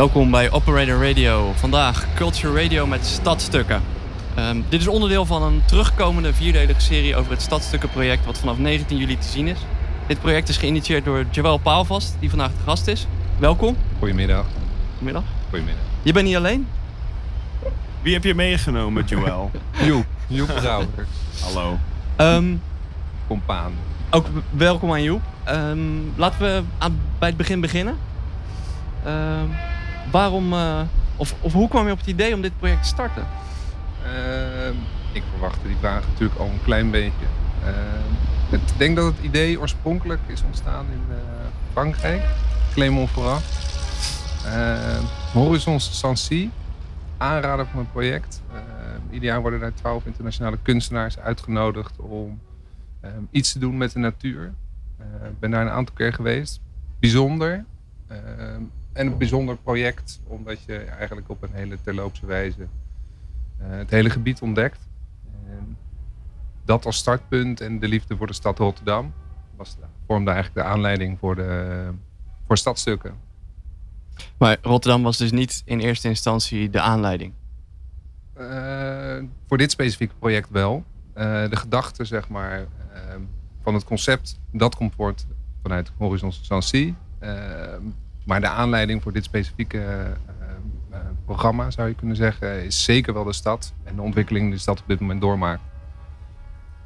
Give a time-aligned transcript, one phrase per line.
[0.00, 1.52] Welkom bij Operator Radio.
[1.54, 3.82] Vandaag Culture Radio met stadstukken.
[4.34, 8.96] Ehm, dit is onderdeel van een terugkomende vierdelige serie over het Stadstukkenproject wat vanaf 19
[8.96, 9.58] juli te zien is.
[10.06, 13.06] Dit project is geïnitieerd door Joël Paalvast, die vandaag de gast is.
[13.38, 13.76] Welkom.
[13.98, 14.46] Goedemiddag.
[14.92, 15.22] Goedemiddag.
[15.48, 15.82] Goedemiddag.
[16.02, 16.66] Je bent niet alleen?
[18.02, 19.50] Wie heb je meegenomen, Joël?
[19.86, 20.04] Joep.
[20.26, 21.06] Joep Brouwer.
[21.42, 21.78] Hallo.
[22.16, 22.54] Ehm,
[23.26, 23.72] Compaan.
[24.10, 25.22] ook welkom aan Joep.
[25.44, 25.78] Ehm,
[26.16, 27.96] laten we aan, bij het begin beginnen.
[29.04, 29.48] Ehm,
[30.10, 30.80] waarom, eh,
[31.16, 33.26] of, of hoe kwam je op het idee om dit project te starten?
[34.04, 34.74] Ehm,
[35.12, 37.26] ik verwachtte die vraag natuurlijk al een klein beetje.
[37.64, 41.16] Ehm, ik denk dat het idee oorspronkelijk is ontstaan in eh,
[41.72, 42.22] Frankrijk.
[42.72, 43.44] Clermont-Ferrand.
[44.46, 46.50] Ehm, Horizon Sancy.
[47.16, 48.42] Aanrader van het project.
[49.10, 52.40] Ieder jaar worden daar twaalf internationale kunstenaars uitgenodigd om
[53.30, 54.52] iets te doen met de natuur.
[55.24, 56.60] Ik ben daar een aantal keer geweest.
[57.00, 57.64] Bijzonder.
[58.92, 62.66] En een bijzonder project, omdat je eigenlijk op een hele terloopse wijze
[63.58, 64.88] eh, het hele gebied ontdekt.
[65.46, 65.76] En
[66.64, 69.12] dat als startpunt en de liefde voor de stad Rotterdam
[69.56, 71.90] was, vormde eigenlijk de aanleiding voor, de,
[72.46, 73.14] voor stadstukken.
[74.38, 77.32] Maar Rotterdam was dus niet in eerste instantie de aanleiding.
[78.32, 80.84] Eh, voor dit specifieke project wel.
[81.12, 82.66] Eh, de gedachte zeg maar,
[83.62, 85.26] van het concept, dat komt voort
[85.62, 86.94] vanuit Horizon Sancy.
[88.30, 90.10] Maar de aanleiding voor dit specifieke eh,
[90.90, 93.72] eh, programma, zou je kunnen zeggen, is zeker wel de stad.
[93.84, 95.62] En de ontwikkeling die de stad op dit moment doormaakt.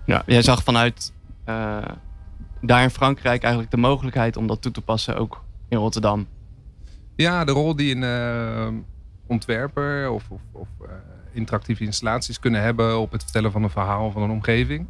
[0.07, 1.13] Ja, jij zag vanuit
[1.45, 1.85] eh,
[2.61, 6.27] daar in Frankrijk eigenlijk de mogelijkheid om dat toe te passen ook in Rotterdam.
[7.17, 8.85] Ja, de rol die een
[9.27, 10.69] ontwerper of, of, of
[11.33, 14.87] interactieve installaties kunnen hebben op het vertellen van een verhaal van een omgeving.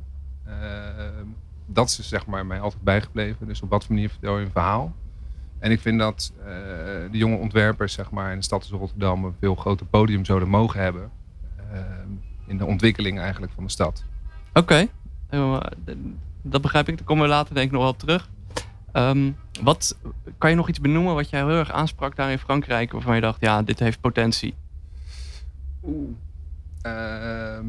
[1.67, 3.47] Dat is zeg maar mij altijd bijgebleven.
[3.47, 4.95] Dus op wat voor manier vertel je een verhaal?
[5.59, 6.45] En ik vind dat eh,
[7.11, 10.49] de jonge ontwerpers zeg maar, in de stad als Rotterdam een veel groter podium zouden
[10.49, 11.11] mogen hebben.
[11.73, 11.81] eh,
[12.47, 14.05] in de ontwikkeling eigenlijk van de stad.
[14.53, 14.87] Oké,
[15.29, 15.61] eh,
[16.43, 16.97] dat begrijp ik.
[16.97, 18.29] Daar komen we later denk ik nog wel op terug.
[18.93, 19.31] Ehm,
[19.63, 19.99] wat,
[20.39, 23.21] kan je nog iets benoemen wat jij heel erg aansprak daar in Frankrijk, waarvan je
[23.21, 24.55] dacht, ja, dit heeft potentie?
[25.85, 26.09] Oeh.
[26.83, 27.67] Ehm,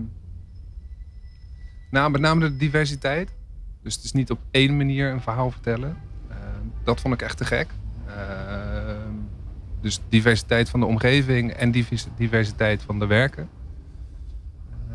[1.91, 3.35] nou, met name de diversiteit.
[3.81, 5.97] Dus het is niet op één manier een verhaal vertellen.
[6.85, 7.67] Dat vond ik echt te gek.
[8.07, 9.13] Ehm,
[9.81, 13.49] dus diversiteit van de omgeving en divers- diversiteit van de werken.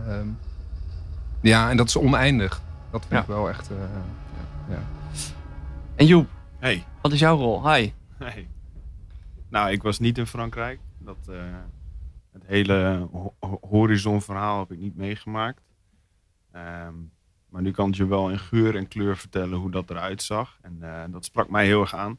[0.07, 0.27] Ehm,
[1.41, 2.63] ja, en dat is oneindig.
[2.91, 3.21] Dat vind Ja.
[3.21, 3.71] ik wel echt.
[3.71, 3.77] eh,
[4.69, 4.83] ja, ja.
[5.95, 6.29] En Joep,
[6.59, 6.85] Hey.
[7.03, 7.73] wat is jouw rol?
[7.75, 7.93] Hi.
[8.19, 8.49] hey.
[9.49, 10.81] Nou, ik was niet in Frankrijk.
[10.99, 11.35] Dat, eh,
[12.33, 15.63] het hele ho- ho- horizonverhaal heb ik niet meegemaakt.
[16.53, 16.95] Ehm,
[17.51, 20.59] maar nu kan het wel in geur en kleur vertellen hoe dat eruit zag.
[20.63, 22.19] En eh, dat sprak mij heel erg aan.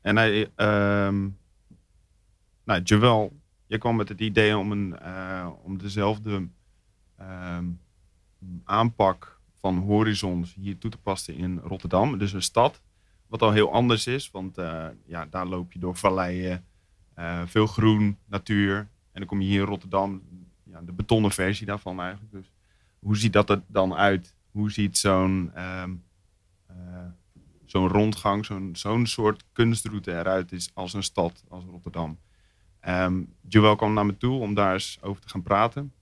[0.00, 1.28] En hij, ehm
[2.64, 6.48] nou, Joël, je kwam met het idee om, een, eh, om dezelfde
[7.16, 7.64] ehm,
[8.64, 12.18] aanpak van horizons hier toe te passen in Rotterdam.
[12.18, 12.82] Dus een stad,
[13.26, 14.30] wat al heel anders is.
[14.30, 16.64] Want eh, ja, daar loop je door valleien,
[17.44, 18.76] veel groen, natuur.
[18.76, 20.22] En dan kom je hier in Rotterdam,
[20.62, 22.32] ja, de betonnen versie daarvan eigenlijk.
[22.32, 22.53] Dus
[23.04, 24.34] hoe ziet dat er dan uit?
[24.50, 25.94] Hoe ziet zo'n ehm,
[26.66, 26.76] eh,
[27.64, 32.18] zo'n rondgang, zo'n zo'n soort kunstroute eruit is als een stad, als Rotterdam?
[32.80, 35.92] Ehm Joël kwam naar me toe om daar eens over te gaan praten.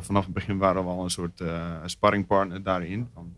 [0.00, 3.08] Vanaf het begin waren we al een soort eh sparringpartner daarin.
[3.14, 3.34] Van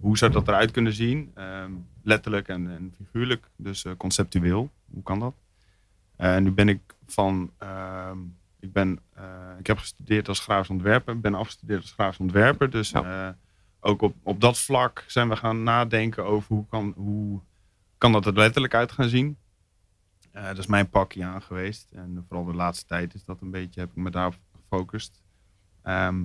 [0.00, 1.30] hoe zou dat eruit kunnen zien?
[1.34, 4.70] Ehm, letterlijk en, en figuurlijk, dus eh, conceptueel.
[4.90, 5.34] Hoe kan dat?
[6.16, 7.50] Eh, nu ben ik van,
[8.62, 9.24] ik, ben, eh,
[9.58, 12.70] ik heb gestudeerd als grafisch ontwerper, ben afgestudeerd als grafisch ontwerper.
[12.70, 13.28] Dus eh,
[13.80, 17.40] ook op, op dat vlak zijn we gaan nadenken over hoe kan, hoe
[17.98, 19.36] kan dat er letterlijk uit gaan zien.
[20.30, 21.90] Eh, dat is mijn pakje aan geweest.
[21.92, 25.22] En vooral de laatste tijd is dat een beetje, heb ik me daarop gefocust.
[25.82, 26.24] Ehm,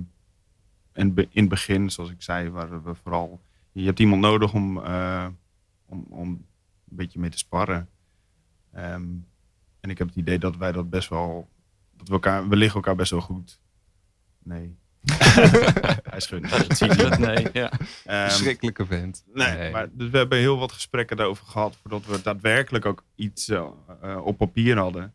[0.92, 3.40] en be- in het begin, zoals ik zei, waren we vooral.
[3.72, 4.78] Je hebt iemand nodig om,
[5.86, 6.46] om, om een
[6.96, 7.88] beetje mee te sparren.
[8.72, 9.06] Ehm,
[9.80, 11.48] en ik heb het idee dat wij dat best wel.
[11.98, 12.48] Dat we elkaar.
[12.48, 13.60] We liggen elkaar best wel goed.
[14.42, 14.76] Nee.
[16.10, 17.18] Hij schudt.
[17.18, 17.70] Nee, ja.
[18.04, 19.24] Ehm, Verschrikkelijke vent.
[19.34, 23.48] Nee, maar dus we hebben heel wat gesprekken daarover gehad voordat we daadwerkelijk ook iets
[23.48, 23.66] eh,
[24.02, 25.12] eh, op papier hadden.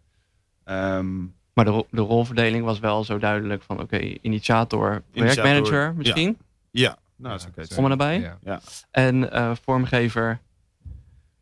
[0.63, 1.19] Ehm,
[1.53, 6.37] Maar de, ro- de rolverdeling was wel zo duidelijk van, oké, initiator, Initiator, werkmanager misschien,
[6.71, 7.75] ja, nou, dat is oké.
[7.75, 8.19] Kom er nabij?
[8.19, 8.37] Ja.
[8.43, 10.39] Ja, en eh, vormgever,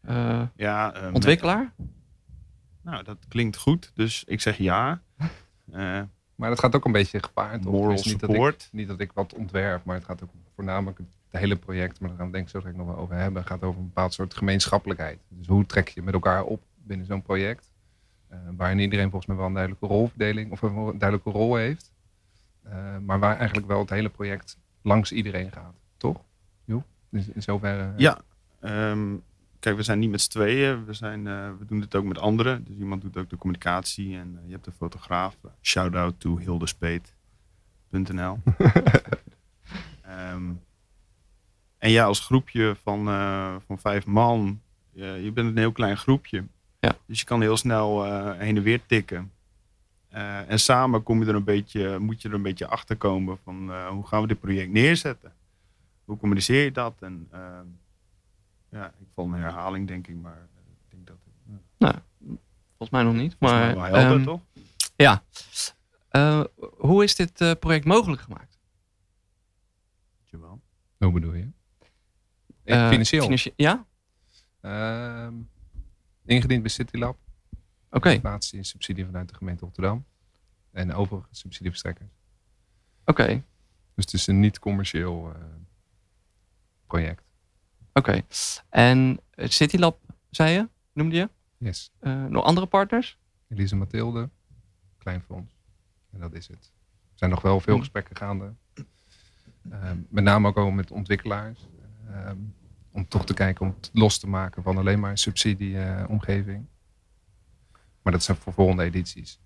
[0.01, 1.71] eh, ja ontwikkelaar.
[2.81, 5.01] nou, dat klinkt goed, dus ik zeg ja.
[5.71, 6.01] Eh,
[6.35, 7.63] Maar dat gaat ook een beetje gepaard.
[7.63, 11.07] moral niet dat ik- niet dat ik wat ontwerp, maar het gaat ook voornamelijk het
[11.41, 13.63] hele project, maar daar gaan we denk ik zo direct nog wel over hebben, gaat
[13.63, 15.19] over een bepaald soort gemeenschappelijkheid.
[15.27, 17.71] Dus hoe trek je met elkaar op binnen zo'n project?
[18.31, 21.91] Uh, waarin iedereen volgens mij wel een duidelijke rolverdeling of een duidelijke rol heeft.
[22.67, 26.23] Uh, maar waar eigenlijk wel het hele project langs iedereen gaat, toch?
[26.65, 26.83] Jo?
[27.09, 27.93] Dus in zoverre.
[27.97, 28.19] Ja,
[28.61, 29.23] um,
[29.61, 30.85] kijk, we zijn niet met z'n tweeën.
[30.85, 32.63] We, zijn, uh, we doen dit ook met anderen.
[32.63, 35.37] Dus iemand doet ook de communicatie en je hebt de fotograaf.
[35.61, 38.39] Shout out to hildespeet.nl.
[40.31, 40.61] um,
[41.77, 43.05] en ja, als groepje van,
[43.65, 44.61] van vijf man,
[44.93, 46.43] je bent een heel klein groepje.
[46.79, 46.95] Ja.
[47.05, 48.03] Dus je kan heel snel
[48.33, 49.31] heen en weer tikken.
[50.47, 53.87] En samen kom je er een beetje, moet je er een beetje achter komen van
[53.87, 55.33] hoe gaan we dit project neerzetten?
[56.05, 56.93] Hoe communiceer je dat?
[56.99, 57.29] En
[58.71, 61.17] ja, ik val een herhaling denk ik, maar ik denk dat.
[61.77, 61.95] Nou,
[62.67, 63.35] volgens mij nog niet.
[63.39, 64.41] Maar, wel helder, um, toch?
[64.95, 65.23] Ja.
[66.77, 68.59] hoe is dit project mogelijk gemaakt?
[70.25, 70.61] Jawel.
[70.97, 71.47] Hoe bedoel je?
[72.65, 73.23] financieel?
[73.23, 73.53] financieel?
[73.57, 73.85] Ja.
[74.61, 75.27] Uh,
[76.25, 77.17] ingediend bij CityLab.
[77.89, 78.19] Oké.
[78.19, 78.39] Okay.
[78.39, 80.05] Subsidie vanuit de gemeente Rotterdam.
[80.71, 82.09] En overige subsidieverstrekkers.
[83.05, 83.21] Oké.
[83.21, 83.43] Okay.
[83.95, 85.43] Dus het is een niet commercieel uh,
[86.87, 87.30] project.
[87.93, 88.09] Oké.
[88.09, 88.25] Okay.
[88.69, 89.99] En CityLab,
[90.29, 90.67] zei je?
[90.93, 91.29] Noemde je?
[91.57, 91.91] Yes.
[92.01, 93.17] Uh, nog andere partners?
[93.47, 94.29] Elise Mathilde,
[94.97, 95.53] Klein Fonds.
[96.11, 96.71] En dat is het.
[97.11, 97.79] Er zijn nog wel veel hm.
[97.79, 98.53] gesprekken gaande.
[99.71, 101.67] Uh, met name ook al met ontwikkelaars.
[102.09, 102.31] Uh,
[102.91, 106.65] om toch te kijken om het los te maken van alleen maar een subsidieomgeving.
[108.01, 109.39] maar dat zijn voor volgende edities.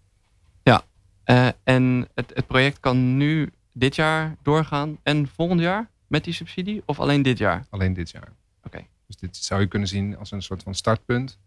[0.63, 0.83] Ja,
[1.25, 6.33] uh, en het, het project kan nu dit jaar doorgaan en volgend jaar met die
[6.33, 7.65] subsidie of alleen dit jaar?
[7.69, 8.31] Alleen dit jaar.
[8.63, 8.67] Oké.
[8.67, 8.87] Okay.
[9.07, 11.37] Dus dit zou je kunnen zien als een soort van startpunt.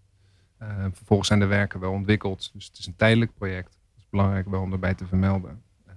[0.62, 2.50] Uh, vervolgens zijn de werken wel ontwikkeld.
[2.52, 3.69] Dus het is een tijdelijk project.
[3.70, 5.62] Dat is belangrijk wel om erbij te vermelden.
[5.87, 5.94] Uh,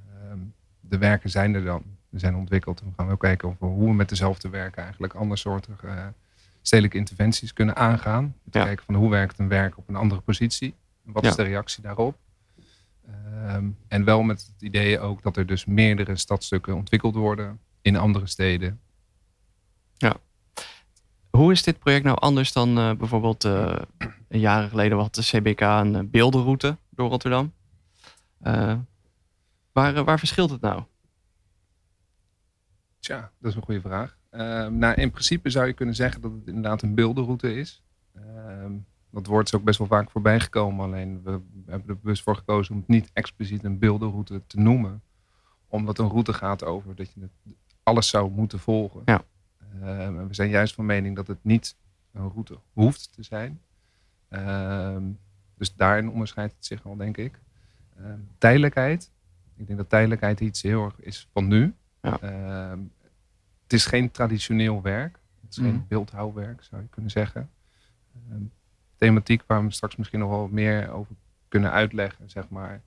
[0.80, 2.82] de werken zijn er dan zijn ontwikkeld.
[2.82, 6.08] En we gaan wel kijken of we, hoe we met dezelfde werken eigenlijk andersoortige uh,
[6.62, 8.36] stedelijke interventies kunnen aangaan.
[8.50, 8.66] Te ja.
[8.66, 10.76] kijken van hoe werkt een werk op een andere positie.
[11.04, 11.30] Wat Ja.
[11.30, 12.18] is de reactie daarop?
[13.08, 17.96] Ehm, en wel met het idee ook dat er dus meerdere stadstukken ontwikkeld worden in
[17.96, 18.80] andere steden.
[21.32, 23.76] Hoe is dit project nou anders dan eh, bijvoorbeeld eh,
[24.28, 27.54] een jaren geleden had de CBK een eh, beeldenroute door Rotterdam?
[29.72, 30.84] Waar, waar verschilt het nou?
[33.00, 34.18] Tja, dat is een goede vraag.
[34.30, 37.84] Ehm, nou, in principe zou je kunnen zeggen dat het inderdaad een beeldenroute is.
[38.16, 38.74] Ehm,
[39.12, 40.86] dat woord is ook best wel vaak voorbij gekomen.
[40.86, 45.02] Alleen we hebben er bewust voor gekozen om het niet expliciet een beeldenroute te noemen.
[45.68, 49.02] Omdat een route gaat over dat je het, alles zou moeten volgen.
[49.06, 49.24] Ja.
[49.82, 51.76] Ehm, we zijn juist van mening dat het niet
[52.14, 53.62] een route hoeft te zijn.
[54.28, 55.04] Ehm,
[55.58, 57.40] dus daarin onderscheidt het zich wel, denk ik.
[57.98, 59.12] Ehm, tijdelijkheid.
[59.56, 61.76] Ik denk dat tijdelijkheid iets heel erg is van nu.
[62.02, 62.20] Ja.
[63.64, 65.20] Het is geen traditioneel werk.
[65.42, 67.50] Het is geen beeldhouwwerk, zou je kunnen zeggen.
[68.96, 71.16] Thematiek waar we straks misschien nog wel meer over
[71.48, 72.82] kunnen uitleggen, zeg maar,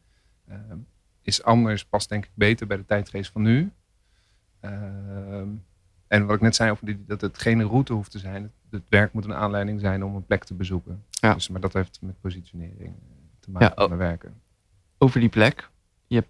[1.22, 3.72] is anders, past denk ik beter bij de tijdgeest van nu.
[4.64, 5.48] Ehm,
[6.06, 8.42] en wat ik net zei over die, dat het geen route hoeft te zijn.
[8.42, 11.04] Het, het werk moet een aanleiding zijn om een plek te bezoeken.
[11.10, 11.34] Ja.
[11.34, 14.40] Dus, maar dat heeft met positionering eh, te maken Ja, van de werken.
[14.98, 15.70] Over die plek.
[16.06, 16.28] Je hebt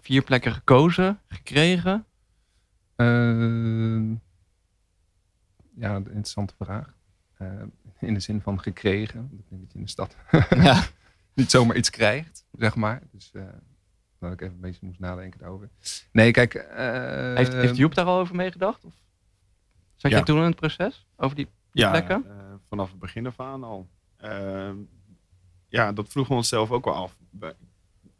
[0.00, 2.04] vier plekken gekozen, gekregen.
[2.96, 4.10] Ehm,
[5.74, 6.94] ja, een interessante vraag.
[7.38, 7.66] Ehm,
[7.98, 9.30] in de zin van gekregen.
[9.32, 10.16] Ik denk dat je in de stad
[10.50, 10.82] ja.
[11.34, 13.02] niet zomaar iets krijgt, zeg maar.
[13.10, 13.42] Dus eh
[14.30, 15.68] dat ik even een beetje moest nadenken daarover.
[16.12, 16.54] Nee, kijk.
[16.54, 18.84] eh, Heeft, heeft Joep daar al over meegedacht?
[18.84, 18.92] Of
[19.96, 20.18] zat Ja.
[20.18, 21.06] je toen in het proces?
[21.16, 22.24] Over die, Ja, plekken?
[22.28, 22.36] eh,
[22.68, 23.88] vanaf het begin af aan al.
[24.16, 24.76] Ehm,
[25.68, 27.16] ja, dat vroegen we onszelf ook wel af.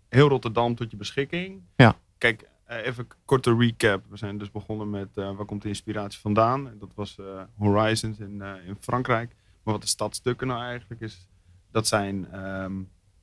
[0.08, 1.62] Heel Rotterdam tot je beschikking.
[1.76, 1.96] Ja.
[2.18, 4.04] Kijk, eh, even een korte recap.
[4.08, 6.68] We zijn dus begonnen met eh, waar komt de inspiratie vandaan?
[6.68, 9.34] En dat was eh, Horizons in, eh, in Frankrijk.
[9.62, 11.28] Maar wat de stadstukken nou eigenlijk is,
[11.70, 12.72] dat zijn ehm,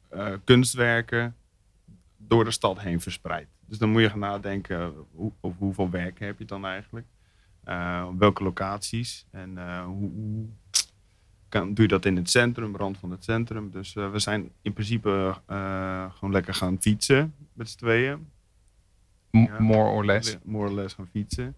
[0.09, 1.35] eh, kunstwerken
[2.31, 3.47] door de stad heen verspreid.
[3.65, 7.05] Dus dan moet je gaan nadenken hoe, over hoeveel werken heb je dan eigenlijk?
[7.63, 9.25] Eh, op welke locaties?
[9.31, 10.45] En eh, hoe, hoe
[11.49, 13.71] kan, doe je dat in het centrum, rand van het centrum?
[13.71, 18.27] Dus eh, we zijn in principe eh, gewoon lekker gaan fietsen met z'n tweeën.
[19.31, 19.59] m- ja.
[19.59, 20.37] More or less.
[20.43, 21.55] More or less gaan fietsen.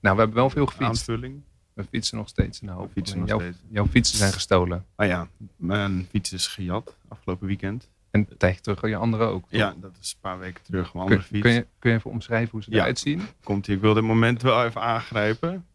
[0.00, 1.08] Nou, we hebben wel veel gefietst.
[1.08, 1.42] Aanvulling.
[1.72, 2.60] We fietsen nog steeds.
[2.60, 3.58] Nou, We fietsen nog jouw, steeds.
[3.68, 4.84] jouw fietsen zijn gestolen.
[4.94, 7.88] Ah ja, mijn fiets is gejat afgelopen weekend.
[8.10, 9.40] En een tijdje terug al je andere ook.
[9.42, 9.50] toch?
[9.50, 10.84] Ja, dat is een paar weken terug.
[10.86, 11.40] Een Kun, andere fiets.
[11.42, 12.76] kun, je, kun je even omschrijven hoe ze Ja.
[12.76, 13.22] eruit zien?
[13.42, 13.68] Komt.
[13.68, 15.66] Ik wil dit moment wel even aangrijpen.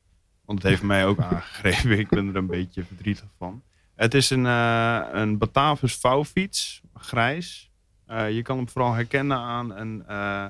[0.46, 2.00] Want het heeft mij ook aangegrepen.
[2.00, 3.62] Ik ben er een beetje verdrietig van.
[3.96, 6.82] Het is een, eh een Batavus vouwfiets.
[6.94, 7.72] Grijs.
[8.06, 10.46] Eh, je kan hem vooral herkennen aan een, eh,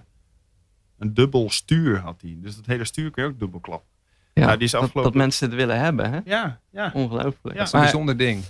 [0.97, 2.37] een dubbel stuur had hij.
[2.41, 3.87] Dus dat hele stuur kun je ook dubbel klappen.
[4.33, 6.19] Ja, Nou, die is dat, afgelopen- dat mensen het willen hebben, hè?
[6.25, 6.91] Ja, ja.
[6.93, 7.43] Ongelooflijk.
[7.43, 7.53] Ja.
[7.53, 8.43] Dat is een Maar bijzonder ding.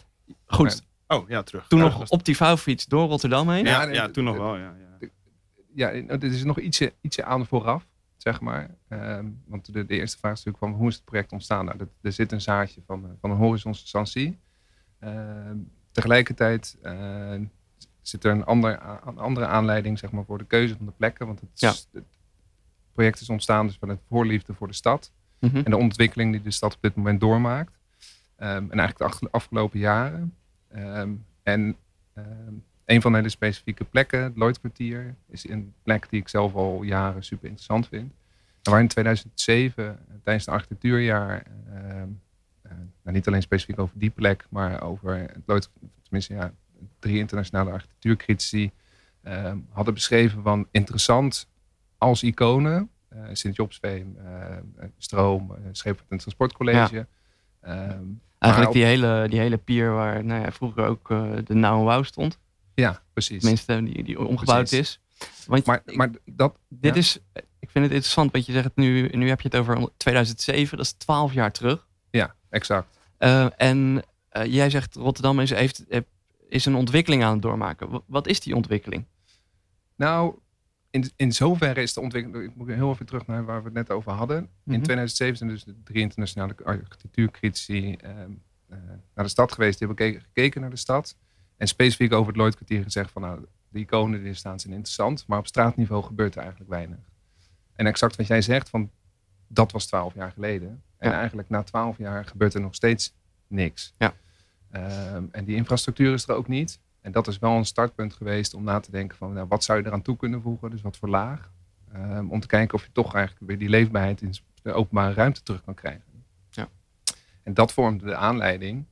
[0.45, 1.67] goed, Oh, ja, terug.
[1.67, 3.65] Toen Ja, nog was- op die vouwfiets door Rotterdam heen.
[3.65, 4.75] Ja, Ja, toen nog wel, ja.
[5.73, 5.91] ja.
[6.07, 7.85] Er is nog ietsje, ietsje aan vooraf,
[8.17, 8.75] zeg maar.
[8.87, 11.65] Ehm, want de, de eerste vraag is natuurlijk van hoe is het project ontstaan?
[11.65, 14.39] Nou, dat, er zit een zaadje van, eh, van een horizonstantie.
[14.99, 15.57] Ehm
[15.91, 17.33] tegelijkertijd eh,
[18.01, 21.25] zit er een, ander, een andere aanleiding zeg maar, voor de keuze van de plekken.
[21.27, 22.03] Want het, is- het
[22.93, 25.11] project is ontstaan dus vanuit voorliefde voor de stad.
[25.39, 25.55] Mhm.
[25.57, 27.71] En de ontwikkeling die de stad op dit moment doormaakt.
[28.35, 30.35] Ehm, en eigenlijk de afgelopen jaren.
[30.73, 31.09] Ehm,
[31.43, 31.75] en
[32.13, 32.53] ehm,
[32.85, 36.83] een van de hele specifieke plekken, het Lloydkwartier, is een plek die ik zelf al
[36.83, 38.13] jaren super interessant vind.
[38.63, 42.07] Waar in 2007, eh, tijdens het architectuurjaar, ehm,
[42.61, 42.71] eh,
[43.03, 45.15] nou niet alleen specifiek over die plek, maar over
[45.45, 45.69] het
[46.01, 46.53] tenminste ja,
[46.99, 48.71] drie internationale architectuurcritici
[49.69, 51.47] hadden beschreven van interessant
[51.97, 52.89] als iconen.
[53.31, 54.61] Sint-Jobsveem, eh, eh,
[54.97, 57.07] Stroom, eh, Scheepvaart en Transportcollege.
[57.63, 58.03] Ehm,
[58.39, 61.89] Eigenlijk op- die, hele, die hele pier waar nou ja, vroeger ook eh, de Now
[61.89, 62.39] Wow stond.
[62.73, 63.39] ja, precies.
[63.41, 64.79] Tenminste, die, die omgebouwd Precies.
[64.79, 64.99] is.
[65.47, 66.99] Want Maar, ik- maar dat, dit ja.
[66.99, 67.17] is,
[67.59, 70.85] ik vind het interessant, want je zegt nu, nu heb je het over 2007, dat
[70.85, 71.87] is 12 jaar terug.
[72.11, 72.87] Ja, exact.
[73.17, 75.83] Eh, en eh, jij zegt Rotterdam is, heeft,
[76.49, 77.89] is een ontwikkeling aan het doormaken.
[77.89, 79.05] Wa- Wat is die ontwikkeling?
[79.95, 80.35] Nou,
[80.93, 82.49] in, in zoverre is de ontwikkeling.
[82.49, 84.49] Ik moet heel even terug naar waar we het net over hadden.
[84.63, 84.75] Mhm.
[84.75, 88.31] In 2007 zijn dus de drie internationale architectuurcritici ehm,
[88.69, 88.77] eh,
[89.15, 89.79] naar de stad geweest.
[89.79, 91.15] Die hebben gekeken, gekeken naar de stad.
[91.57, 95.27] En specifiek over het Lloydkwartier gezegd van nou, de iconen die er staan zijn interessant.
[95.27, 96.97] Maar op straatniveau gebeurt er eigenlijk weinig.
[97.73, 98.91] En exact wat jij zegt, van
[99.47, 100.83] dat was twaalf jaar geleden.
[100.97, 101.17] En Ja.
[101.17, 103.13] eigenlijk na twaalf jaar gebeurt er nog steeds
[103.47, 103.93] niks.
[103.97, 104.13] Ja.
[104.71, 106.79] Ehm, en die infrastructuur is er ook niet.
[107.03, 109.79] En dat is wel een startpunt geweest om na te denken van nou, wat zou
[109.79, 111.51] je eraan toe kunnen voegen, dus wat voor laag.
[111.91, 115.43] Ehm, om te kijken of je toch eigenlijk weer die leefbaarheid in de openbare ruimte
[115.43, 116.23] terug kan krijgen.
[116.49, 116.67] Ja.
[117.43, 118.85] En dat vormde de aanleiding,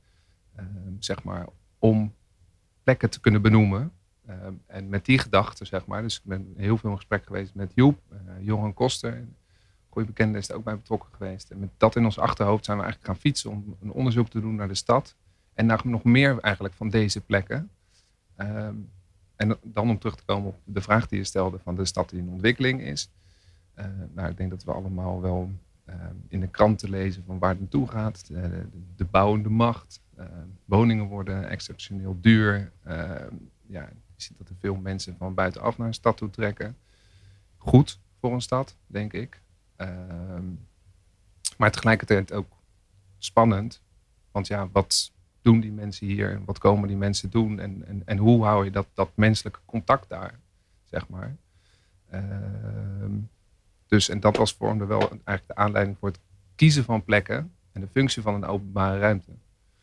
[0.54, 0.66] ehm,
[0.98, 1.46] zeg maar,
[1.78, 2.14] om
[2.82, 3.92] plekken te kunnen benoemen.
[4.26, 7.54] Ehm, en met die gedachte, zeg maar, dus ik ben heel veel in gesprek geweest
[7.54, 9.24] met Joep, eh, Johan Koster,
[9.88, 11.50] goede bekende is er ook bij betrokken geweest.
[11.50, 14.40] En met dat in ons achterhoofd zijn we eigenlijk gaan fietsen om een onderzoek te
[14.40, 15.16] doen naar de stad.
[15.54, 17.70] En naar nog meer eigenlijk van deze plekken.
[18.36, 18.76] Ehm,
[19.36, 22.10] en dan om terug te komen op de vraag die je stelde van de stad
[22.10, 23.10] die in ontwikkeling is.
[23.74, 25.50] Eh, nou, ik denk dat we allemaal wel
[25.84, 28.26] ehm, in de kranten lezen van waar het naartoe gaat.
[28.26, 30.00] De, de, de bouwende macht.
[30.16, 32.72] Ehm, woningen worden exceptioneel duur.
[33.66, 36.76] Ja, je ziet dat er veel mensen van buitenaf naar een stad toe trekken.
[37.56, 39.40] Goed voor een stad, denk ik.
[41.56, 42.46] Maar tegelijkertijd ook
[43.18, 43.82] spannend.
[44.30, 46.40] Want ja, wat doen die mensen hier?
[46.44, 47.60] Wat komen die mensen doen?
[47.60, 50.34] En, en, en hoe hou je dat, dat menselijke contact daar,
[50.84, 51.36] zeg maar?
[52.10, 53.12] Ehm,
[53.86, 56.18] dus, en dat was vormde wel eigenlijk de aanleiding voor het
[56.54, 59.30] kiezen van plekken en de functie van een openbare ruimte.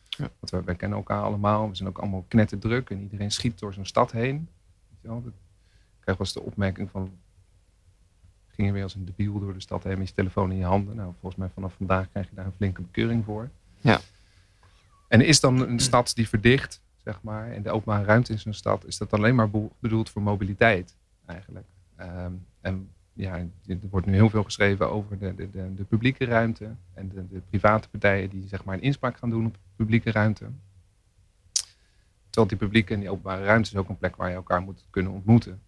[0.09, 0.29] Ja.
[0.39, 3.85] Want wij kennen elkaar allemaal, we zijn ook allemaal knetterdruk en iedereen schiet door zo'n
[3.85, 4.35] stad heen.
[4.89, 5.21] Weet je wel?
[5.23, 7.11] Dat- Ik krijg wel eens de opmerking van,
[8.47, 10.63] ging je weer als een debiel door de stad heen met je telefoon in je
[10.65, 10.95] handen.
[10.95, 13.49] Nou, volgens mij vanaf vandaag krijg je daar een flinke bekeuring voor.
[13.81, 13.99] Ja.
[15.09, 18.53] En is dan een stad die verdicht, zeg maar, en de openbare ruimte in zo'n
[18.53, 19.49] stad, is dat alleen maar
[19.79, 21.65] bedoeld voor mobiliteit eigenlijk.
[21.95, 23.37] Ehm, en ja,
[23.67, 27.27] er wordt nu heel veel geschreven over de, de, de, de publieke ruimte en de,
[27.27, 30.45] de private partijen die zeg maar een inspraak gaan doen op de publieke ruimte.
[32.29, 34.85] Terwijl die publieke en die openbare ruimte is ook een plek waar je elkaar moet
[34.89, 35.61] kunnen ontmoeten.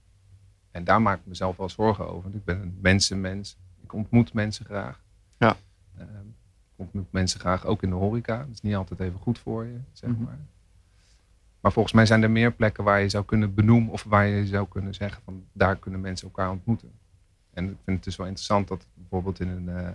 [0.71, 2.21] En daar maak ik mezelf wel zorgen over.
[2.21, 3.57] Want ik ben een mensenmens.
[3.83, 5.01] Ik ontmoet mensen graag.
[5.37, 5.55] Ja.
[5.97, 6.07] Ehm,
[6.81, 8.37] ontmoet mensen graag ook in de horeca.
[8.37, 10.23] Dat is niet altijd even goed voor je, zeg Mhm.
[10.23, 10.37] maar.
[11.59, 14.47] Maar volgens mij zijn er meer plekken waar je zou kunnen benoemen of waar je
[14.47, 16.91] zou kunnen zeggen van daar kunnen mensen elkaar ontmoeten.
[17.53, 19.89] En ik vind het dus wel interessant dat het bijvoorbeeld in, een, eh,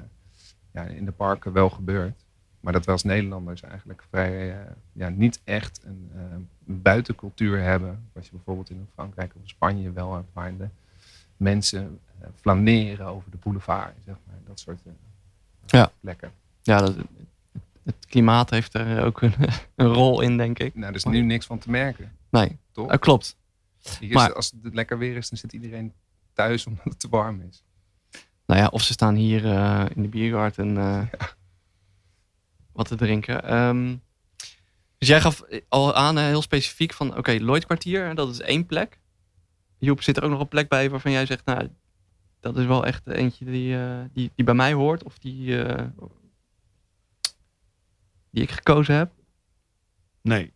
[0.72, 2.24] ja, in de parken wel gebeurt.
[2.60, 6.20] Maar dat we als Nederlanders eigenlijk vrij eh, ja, niet echt een, eh,
[6.66, 8.08] een buitencultuur hebben.
[8.12, 10.68] Wat je bijvoorbeeld in Frankrijk of Spanje wel hebt, waar de
[11.36, 12.00] mensen
[12.34, 14.36] flaneren over de boulevard, zeg maar.
[14.46, 14.80] Dat soort
[15.66, 15.90] Ja.
[16.00, 16.30] plekken.
[16.66, 16.96] Ja, dat,
[17.84, 19.34] het klimaat heeft er ook een,
[19.76, 20.74] een rol in, denk ik.
[20.74, 22.90] Nou, er is nu niks van te merken, Nee, toch?
[22.90, 23.36] dat klopt.
[24.00, 25.92] Is- maar- als het lekker weer is, dan zit iedereen
[26.32, 27.64] thuis omdat het te warm is.
[28.46, 31.02] Nou ja, of ze staan hier eh, in de biergarten eh,
[32.72, 33.44] wat te drinken.
[33.44, 33.96] Ehm,
[34.98, 38.66] dus jij gaf al aan, eh, heel specifiek, van oké, Lloyd kwartier, dat is één
[38.66, 38.98] plek.
[39.78, 41.68] Joep, zit er ook nog een plek bij waarvan jij zegt, nou,
[42.40, 43.76] dat is wel echt eentje die,
[44.12, 45.64] die, die bij mij hoort, of die,
[48.30, 49.12] die ik gekozen heb?
[50.22, 50.52] Nee.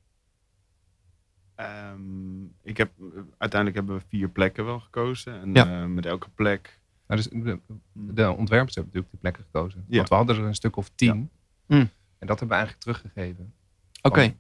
[1.54, 2.90] Ehm, ik heb,
[3.38, 5.40] uiteindelijk hebben we vier plekken wel gekozen.
[5.40, 5.80] En Ja.
[5.82, 6.78] eh, met elke plek...
[7.06, 7.58] Nou, dus de,
[7.92, 9.84] de ontwerpers hebben natuurlijk die plekken gekozen.
[9.88, 9.96] Ja.
[9.96, 11.30] Want we hadden er een stuk of tien.
[11.66, 11.88] Mm.
[12.18, 13.54] En dat hebben we eigenlijk teruggegeven.
[14.02, 14.34] Oké,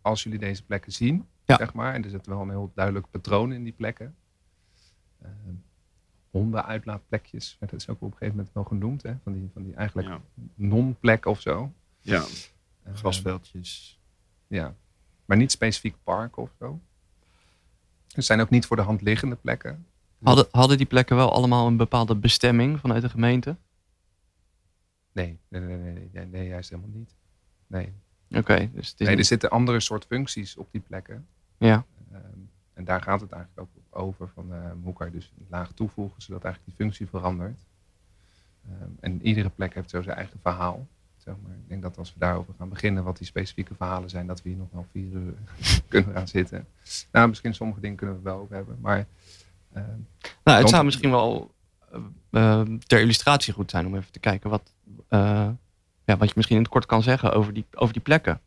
[0.00, 1.56] als jullie deze plekken zien, Ja.
[1.56, 4.14] zeg maar, en er zit wel een heel duidelijk patroon in die plekken.
[5.22, 5.28] Uh,
[6.30, 9.14] hondenuitlaatplekjes, werd het is ook op een gegeven moment wel genoemd, hè?
[9.22, 10.20] Van, die, van die eigenlijk Ja,
[10.54, 11.72] non-plekken of zo.
[12.00, 12.24] ja
[12.94, 14.00] grasveldjes.
[14.46, 14.74] ja,
[15.24, 16.80] maar niet specifiek parken of zo.
[18.14, 19.86] Er zijn ook niet voor de hand liggende plekken.
[20.22, 23.56] Hadden, hadden die plekken wel allemaal een bepaalde bestemming vanuit de gemeente?
[25.12, 27.14] Nee, nee, nee, nee, nee, nee, juist helemaal niet.
[27.66, 27.92] Nee.
[28.30, 31.26] Oké, dus het is nee, er zitten andere soort functies op die plekken.
[31.58, 31.84] ja.
[32.12, 32.22] Ehm,
[32.74, 34.28] en daar gaat het eigenlijk ook over.
[34.34, 37.66] Van, ehm, hoe kan je dus een laag toevoegen zodat eigenlijk die functie verandert.
[38.68, 40.86] Ehm, en iedere plek heeft zo zijn eigen verhaal.
[41.18, 41.52] Zeg maar.
[41.52, 44.48] Ik denk dat als we daarover gaan beginnen, wat die specifieke verhalen zijn, dat we
[44.48, 45.34] hier nog wel vier uur
[45.88, 46.66] kunnen gaan zitten.
[47.12, 48.78] Nou, misschien sommige dingen kunnen we wel ook hebben.
[48.80, 49.06] Maar
[49.72, 49.98] ehm,
[50.44, 51.54] Nou, het zou misschien wel
[51.90, 54.72] eh, eh, ter illustratie goed zijn om even te kijken wat,
[55.08, 55.48] eh,
[56.04, 58.40] ja, wat je misschien in het kort kan zeggen over die, over die plekken.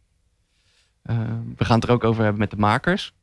[1.01, 3.13] Eh, we gaan het er ook over hebben met de makers.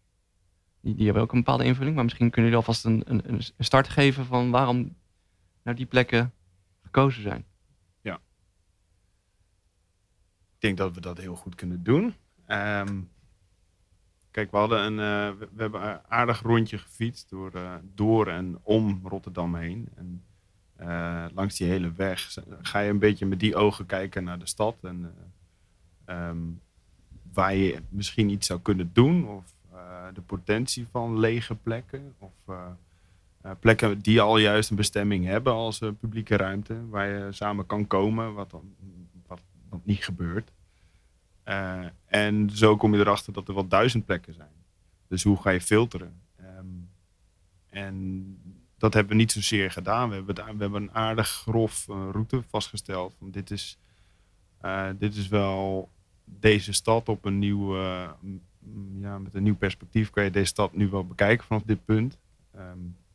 [0.80, 1.94] Die, die hebben ook een bepaalde invulling.
[1.94, 4.96] Maar misschien kunnen jullie alvast een, een, een start geven van waarom
[5.62, 6.32] nou die plekken
[6.82, 7.44] gekozen zijn.
[8.08, 8.14] Ik
[10.58, 12.14] denk dat we dat heel goed kunnen doen.
[12.46, 13.00] Ehm,
[14.30, 18.58] kijk, we hadden een, eh, we, hebben een aardig rondje gefietst door, eh, door en
[18.62, 19.88] om Rotterdam heen.
[19.94, 20.22] En
[20.76, 24.46] eh, langs die hele weg ga je een beetje met die ogen kijken naar de
[24.46, 24.76] stad.
[24.82, 25.14] En
[26.04, 26.38] eh, ehm,
[27.32, 29.28] waar je misschien iets zou kunnen doen.
[29.28, 29.56] Of
[30.14, 32.14] de potentie van lege plekken.
[32.18, 32.32] Of
[33.60, 36.88] plekken die al juist een bestemming hebben als publieke ruimte.
[36.88, 38.74] Waar je samen kan komen, wat dan
[39.82, 40.52] niet gebeurt.
[41.42, 44.52] Eh, en zo kom je erachter dat er wel duizend plekken zijn.
[45.08, 46.20] Dus hoe ga je filteren?
[46.36, 46.66] Ehm,
[47.68, 48.26] en
[48.78, 50.08] dat hebben we niet zozeer gedaan.
[50.08, 53.14] We hebben, we hebben een aardig grof eh, route vastgesteld.
[53.18, 53.78] Van dit, is,
[54.60, 55.90] eh, dit is wel
[56.24, 57.74] deze stad op een nieuw,
[58.20, 61.62] m- m- ja, met een nieuw perspectief kan je deze stad nu wel bekijken vanaf
[61.62, 62.18] dit punt.
[62.54, 63.07] Ehm, eh,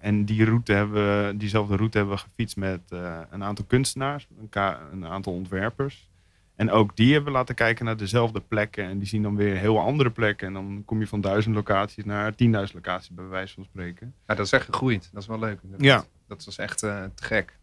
[0.00, 4.28] en die route hebben we, diezelfde route hebben we gefietst met eh, een aantal kunstenaars,
[4.40, 6.08] een, ka- een aantal ontwerpers.
[6.54, 8.84] En ook die hebben we laten kijken naar dezelfde plekken.
[8.84, 10.46] En die zien dan weer heel andere plekken.
[10.46, 12.38] En dan kom je van duizend locaties naar 10.000
[12.74, 14.14] locaties, bij wijze van spreken.
[14.26, 15.08] ja, dat is echt gegroeid.
[15.12, 15.58] Dat is wel leuk.
[15.62, 15.86] inderdaad.
[15.86, 16.04] Ja.
[16.26, 17.58] Dat was echt eh, te gek.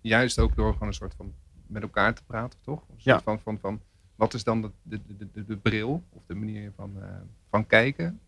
[0.00, 1.32] Juist ook door gewoon een soort van
[1.66, 2.80] met elkaar te praten, toch?
[2.80, 3.20] Een soort Ja.
[3.20, 3.80] van, van, van,
[4.14, 7.08] wat is dan de, de, de, de, de bril of de manier van, eh,
[7.50, 8.20] van kijken?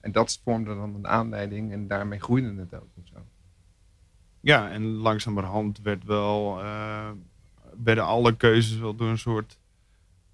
[0.00, 2.88] En dat vormde dan een aanleiding en daarmee groeide het ook.
[2.94, 3.26] Of zo.
[4.40, 7.10] Ja, en langzamerhand werd wel, eh,
[7.84, 9.58] werden alle keuzes wel door een soort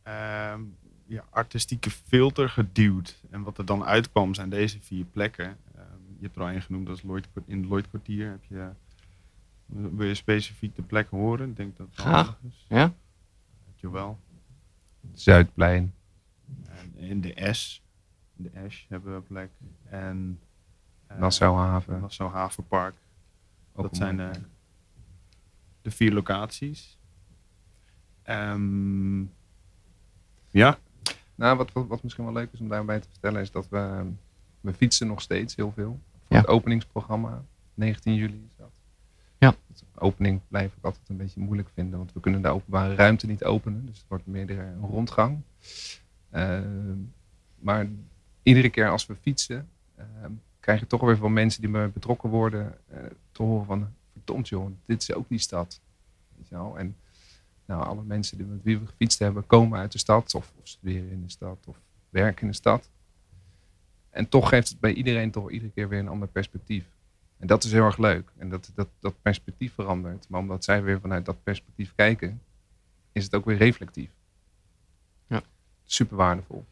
[0.02, 0.60] ehm,
[1.06, 3.22] ja, artistieke filter geduwd.
[3.30, 5.56] En wat er dan uitkwam zijn deze vier plekken.
[5.74, 5.84] Ehm,
[6.18, 8.30] je hebt er al één genoemd, dat is Lloyd, in het Lloyd kwartier.
[8.30, 8.68] Heb je,
[9.66, 11.48] wil je specifiek de plek horen?
[11.48, 12.66] Ik denk dat het handig is.
[12.68, 12.94] Ja?
[13.74, 14.18] Jawel.
[15.14, 15.94] Zuidplein.
[16.66, 17.81] En in de S,
[18.42, 19.50] de Ash hebben we een plek.
[19.84, 20.40] En
[21.06, 22.00] eh, Nassauhaven.
[22.00, 22.94] Nassau Havenpark.
[23.74, 24.30] Ook dat zijn de,
[25.82, 26.98] de vier locaties.
[28.22, 29.20] Ehm,
[30.50, 30.78] ja,
[31.34, 34.10] Nou, wat, wat, wat misschien wel leuk is om daarbij te vertellen is dat we,
[34.60, 36.00] we fietsen nog steeds heel veel.
[36.26, 36.38] Voor Ja.
[36.38, 38.70] het openingsprogramma, 19 juli is dat.
[39.38, 39.54] Ja.
[39.66, 43.26] De opening blijf ik altijd een beetje moeilijk vinden, want we kunnen de openbare ruimte
[43.26, 43.86] niet openen.
[43.86, 45.40] Dus het wordt meer een rondgang.
[46.30, 46.96] Ehm,
[47.58, 47.86] maar
[48.42, 52.30] iedere keer als we fietsen, ehm, krijg je toch weer van mensen die bij betrokken
[52.30, 55.80] worden eh, te horen van, verdomd joh, dit is ook die stad.
[56.36, 56.78] Weet je wel?
[56.78, 56.96] En
[57.64, 60.68] nou, alle mensen die met wie we gefietst hebben, komen uit de stad of, of
[60.68, 61.76] studeren in de stad of
[62.10, 62.90] werken in de stad.
[64.10, 66.84] En toch geeft het bij iedereen toch iedere keer weer een ander perspectief.
[67.38, 68.32] En dat is heel erg leuk.
[68.36, 70.28] En dat, dat, dat perspectief verandert.
[70.28, 72.40] Maar omdat zij weer vanuit dat perspectief kijken,
[73.12, 74.10] is het ook weer reflectief.
[75.26, 75.42] Ja.
[75.84, 76.64] Super waardevol.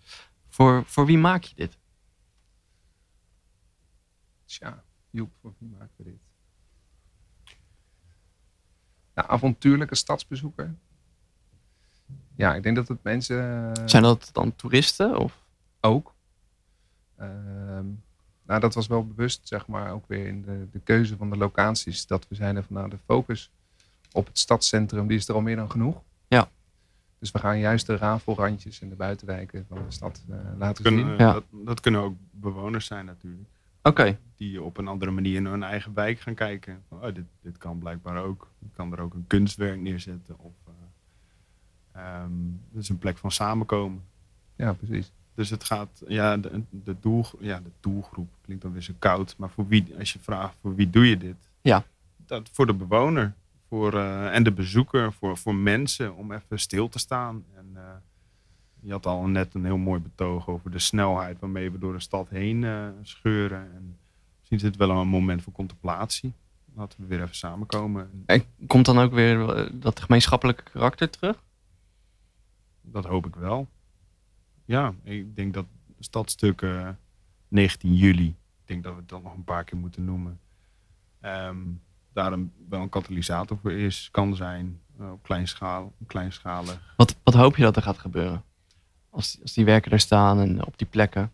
[0.50, 1.78] Voor, voor wie maak je dit?
[4.44, 6.18] Tja, Joep, voor wie maken we dit?
[9.14, 10.74] Nou, avontuurlijke stadsbezoeker.
[12.36, 13.72] Ja, ik denk dat het mensen...
[13.76, 15.16] eh, Zijn dat dan toeristen?
[15.18, 15.42] Of?
[15.80, 16.14] Ook.
[17.16, 17.86] Ehm,
[18.42, 21.36] nou, dat was wel bewust, zeg maar, ook weer in de, de keuze van de
[21.36, 22.06] locaties.
[22.06, 23.50] Dat we zeiden van, nou, de focus
[24.12, 26.02] op het stadscentrum, die is er al meer dan genoeg.
[27.20, 31.06] Dus we gaan juist de rafelrandjes en de buitenwijken van de stad eh, laten kunnen,
[31.06, 31.16] zien.
[31.16, 31.32] Ja.
[31.32, 33.48] dat, dat kunnen ook bewoners zijn natuurlijk.
[33.82, 36.82] Oké, Die op een andere manier naar hun eigen wijk gaan kijken.
[36.88, 38.50] Van, oh, dit, dit kan blijkbaar ook.
[38.60, 40.38] Ik kan er ook een kunstwerk neerzetten.
[40.38, 40.72] Of eh
[41.92, 42.32] ehm,
[42.72, 44.02] het is een plek van samenkomen.
[44.56, 45.12] Ja, precies.
[45.34, 49.34] Dus het gaat, ja, de, de, doel, ja, de doelgroep klinkt dan weer zo koud.
[49.38, 51.48] Maar voor wie, als je vraagt, voor wie doe je dit?
[51.60, 51.84] Ja.
[52.16, 53.34] Dat, voor de bewoner.
[53.70, 55.12] Voor, eh, en de bezoeker.
[55.12, 57.44] Voor, voor mensen om even stil te staan.
[57.54, 57.82] En, eh,
[58.82, 62.00] Je had al net een heel mooi betoog over de snelheid waarmee we door de
[62.00, 63.72] stad heen uh, scheuren.
[63.74, 63.98] En
[64.38, 66.32] misschien is dit wel een moment voor contemplatie.
[66.74, 68.22] Laten we weer even samenkomen.
[68.26, 71.42] En komt dan ook weer dat gemeenschappelijke karakter terug?
[72.82, 73.68] Dat hoop ik wel.
[74.64, 75.66] Ja, ik denk dat
[75.98, 76.98] stadstukken
[77.48, 80.40] 19 juli, ik denk dat we het dan nog een paar keer moeten noemen.
[81.22, 81.80] Um,
[82.12, 85.24] daar een, wel een katalysator voor is, kan zijn, uh, op
[86.06, 86.94] kleinschalig.
[86.96, 88.44] Wat, wat hoop je dat er gaat gebeuren?
[89.10, 91.32] Als, als die werken er staan en op die plekken?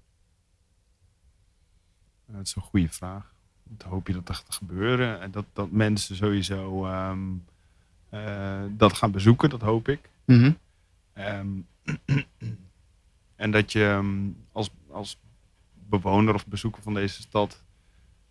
[2.30, 3.34] Uh, dat is een goede vraag.
[3.62, 5.20] Wat hoop je dat er gaat gebeuren?
[5.20, 7.44] En dat, dat mensen sowieso um,
[8.10, 10.10] uh, dat gaan bezoeken, dat hoop ik.
[10.24, 10.56] Mm -hmm.
[11.24, 11.66] um,
[13.36, 15.18] en dat je um, als, als
[15.88, 17.64] bewoner of bezoeker van deze stad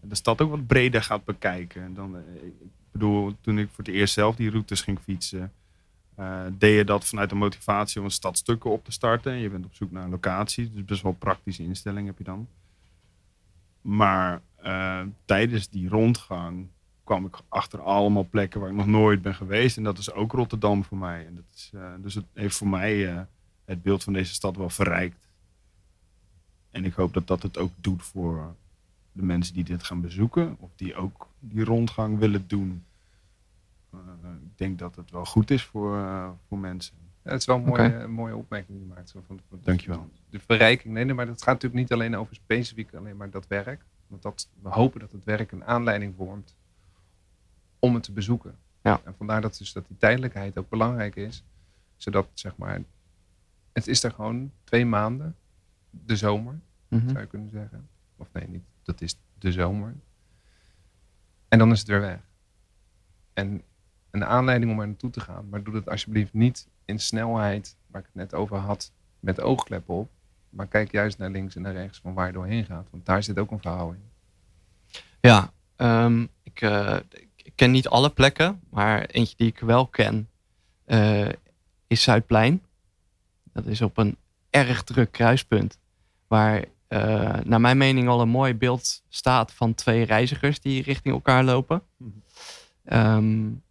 [0.07, 1.93] de stad ook wat breder gaat bekijken.
[1.93, 2.53] Dan, ik
[2.91, 5.53] bedoel, toen ik voor het eerst zelf die routes ging fietsen,
[6.19, 9.33] uh, deed je dat vanuit de motivatie om stadstukken op te starten.
[9.37, 12.47] Je bent op zoek naar een locatie, dus best wel praktische instelling heb je dan.
[13.81, 16.67] Maar uh, tijdens die rondgang
[17.03, 19.77] kwam ik achter allemaal plekken waar ik nog nooit ben geweest.
[19.77, 21.25] En dat is ook Rotterdam voor mij.
[21.25, 23.27] En dat is, dus het heeft voor mij
[23.65, 25.27] het beeld van deze stad wel verrijkt.
[26.71, 28.55] En ik hoop dat dat het ook doet voor
[29.15, 32.85] de mensen die dit gaan bezoeken, of die ook die rondgang willen doen.
[33.93, 33.99] Uh,
[34.43, 36.95] ik denk dat het wel goed is voor, uh, voor mensen.
[37.23, 38.05] Ja, het is wel een mooie, okay.
[38.05, 39.09] mooie opmerking die je maakt.
[39.09, 40.09] Zo van, van, Dankjewel.
[40.29, 43.47] De verrijking, nee, nee, maar dat gaat natuurlijk niet alleen over specifiek alleen maar dat
[43.47, 43.85] werk.
[44.07, 46.55] Want dat, we hopen dat het werk een aanleiding vormt
[47.79, 48.57] om het te bezoeken.
[48.81, 49.01] Ja.
[49.03, 51.43] En vandaar dat, dus dat die tijdelijkheid ook belangrijk is.
[51.95, 52.81] Zodat, zeg maar,
[53.71, 55.35] het is er gewoon twee maanden,
[55.89, 57.09] de zomer, mm -hmm.
[57.09, 57.87] zou je kunnen zeggen.
[58.17, 59.95] Of nee, niet dat is de zomer.
[61.47, 62.19] En dan is het weer weg.
[63.33, 63.63] En
[64.11, 65.49] een aanleiding om er naartoe te gaan.
[65.49, 69.95] Maar doe het alsjeblieft niet in snelheid, waar ik het net over had, met oogkleppen
[69.95, 70.09] op.
[70.49, 72.87] Maar kijk juist naar links en naar rechts van waar je doorheen gaat.
[72.91, 74.03] Want daar zit ook een verhaal in.
[75.19, 75.51] Ja,
[76.43, 76.97] ik, uh,
[77.35, 78.61] ik, ken niet alle plekken.
[78.69, 80.29] Maar eentje die ik wel ken
[80.85, 81.29] uh,
[81.87, 82.63] is Zuidplein.
[83.43, 84.17] Dat is op een
[84.49, 85.79] erg druk kruispunt.
[86.27, 91.13] Waar uh, naar mijn mening al een mooi beeld staat van twee reizigers die richting
[91.13, 91.81] elkaar lopen.
[91.97, 92.23] Mm
[92.85, 93.63] um,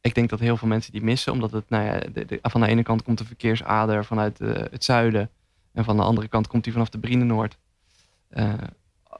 [0.00, 2.60] ik denk dat heel veel mensen die missen, omdat het, nou ja, de, de, van
[2.60, 5.30] de ene kant komt de verkeersader vanuit uh, het zuiden
[5.72, 7.58] en van de andere kant komt die vanaf de Brienenoord.
[8.30, 8.54] Uh,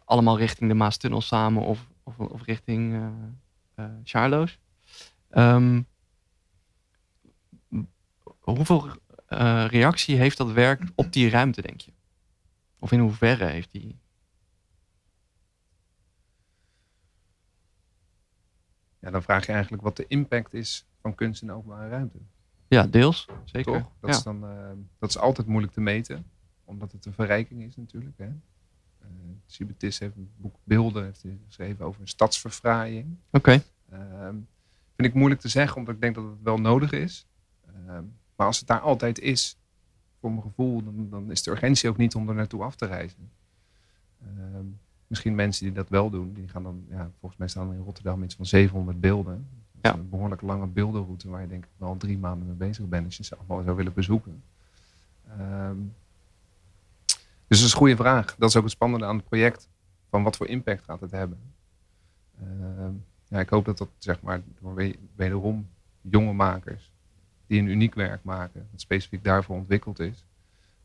[0.04, 3.10] allemaal richting de Maastunnel samen of, of, of richting
[4.04, 4.58] Charloes.
[5.30, 5.86] Um,
[8.40, 8.88] hoeveel
[9.66, 11.92] reactie heeft dat werk op die ruimte, denk je?
[12.78, 13.98] Of in hoeverre heeft die.
[18.98, 22.18] Ja, dan vraag je eigenlijk wat de impact is van kunst in de openbare ruimte.
[22.68, 23.28] Ja, deels.
[23.44, 23.72] Zeker.
[23.72, 23.92] Toch?
[24.00, 24.16] Dat, ja.
[24.16, 26.30] is dan, uh, dat is altijd moeilijk te meten,
[26.64, 28.18] omdat het een verrijking is natuurlijk.
[28.18, 28.28] Hè?
[28.28, 33.16] Uh, heeft een boek Beelden heeft geschreven over een stadsverfraaiing.
[33.30, 33.36] Oké.
[33.36, 33.62] Okay.
[33.92, 34.28] Uh,
[34.96, 37.26] vind ik moeilijk te zeggen, omdat ik denk dat het wel nodig is.
[38.36, 39.58] maar als het daar altijd is,
[40.26, 42.86] voor mijn gevoel, dan, dan, is de urgentie ook niet om er naartoe af te
[42.86, 43.30] reizen.
[44.22, 44.28] Uh,
[45.06, 47.82] misschien mensen die dat wel doen, die gaan dan, ja, volgens mij staan er in
[47.82, 49.48] Rotterdam iets van 700 beelden.
[49.82, 49.94] Ja.
[49.94, 53.16] een behoorlijk lange beeldenroute waar je denk ik wel drie maanden mee bezig bent als
[53.16, 54.42] je ze allemaal zou willen bezoeken.
[55.40, 55.94] Um,
[57.46, 58.36] dus dat is een goede vraag.
[58.36, 59.68] Dat is ook het spannende aan het project.
[60.10, 61.38] Van wat voor impact gaat het hebben?
[62.42, 62.88] Uh,
[63.28, 65.68] ja, ik hoop dat dat zeg maar door wederom
[66.00, 66.92] jonge makers
[67.46, 70.24] die een uniek werk maken, dat specifiek daarvoor ontwikkeld is,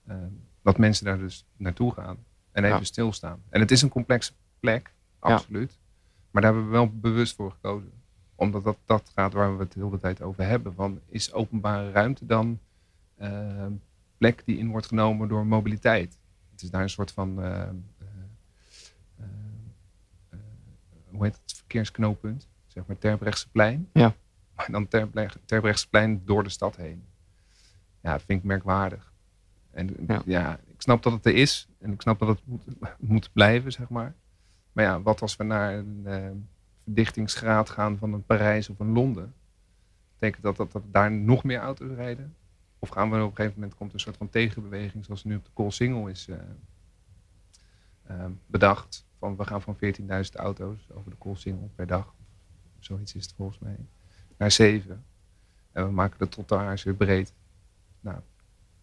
[0.09, 0.15] uh,
[0.61, 2.17] dat mensen daar dus naartoe gaan
[2.51, 2.83] en even Ja.
[2.83, 3.41] stilstaan.
[3.49, 5.79] En het is een complexe plek, absoluut.
[6.31, 7.91] Maar daar hebben we wel bewust voor gekozen.
[8.35, 10.73] Omdat dat, dat gaat waar we het de hele tijd over hebben.
[10.73, 12.59] Van, is openbare ruimte dan
[13.21, 13.65] uh,
[14.17, 16.17] plek die in wordt genomen door mobiliteit?
[16.51, 19.27] Het is daar een soort van, uh, uh,
[20.33, 20.39] uh,
[21.09, 22.47] hoe heet het, verkeersknooppunt?
[22.67, 23.89] Zeg maar Terbrechtseplein.
[23.93, 24.15] Ja.
[24.61, 27.03] Maar dan Terbre- Terbrechtseplein door de stad heen.
[28.01, 29.13] Ja, vind ik merkwaardig.
[29.71, 30.21] En Ja.
[30.25, 30.59] ja.
[30.67, 31.67] ik snap dat het er is.
[31.79, 32.63] En ik snap dat het moet,
[32.99, 34.15] moet blijven, zeg maar.
[34.71, 36.29] Maar ja, wat als we naar een eh,
[36.83, 39.33] verdichtingsgraad gaan van een Parijs of een Londen?
[40.19, 42.35] Betekent dat, dat dat daar nog meer auto's rijden?
[42.79, 45.45] Of gaan we op een gegeven moment komt een soort van tegenbeweging zoals nu op
[45.45, 46.37] de Koolsingel is eh,
[48.03, 49.05] eh, bedacht.
[49.19, 52.15] Van we gaan van 14.000 auto's over de Koolsingel per dag.
[52.79, 53.77] Zoiets is het volgens mij.
[54.41, 55.05] Naar 7.
[55.71, 57.33] En we maken de trottoirs weer breed.
[57.99, 58.19] Nou,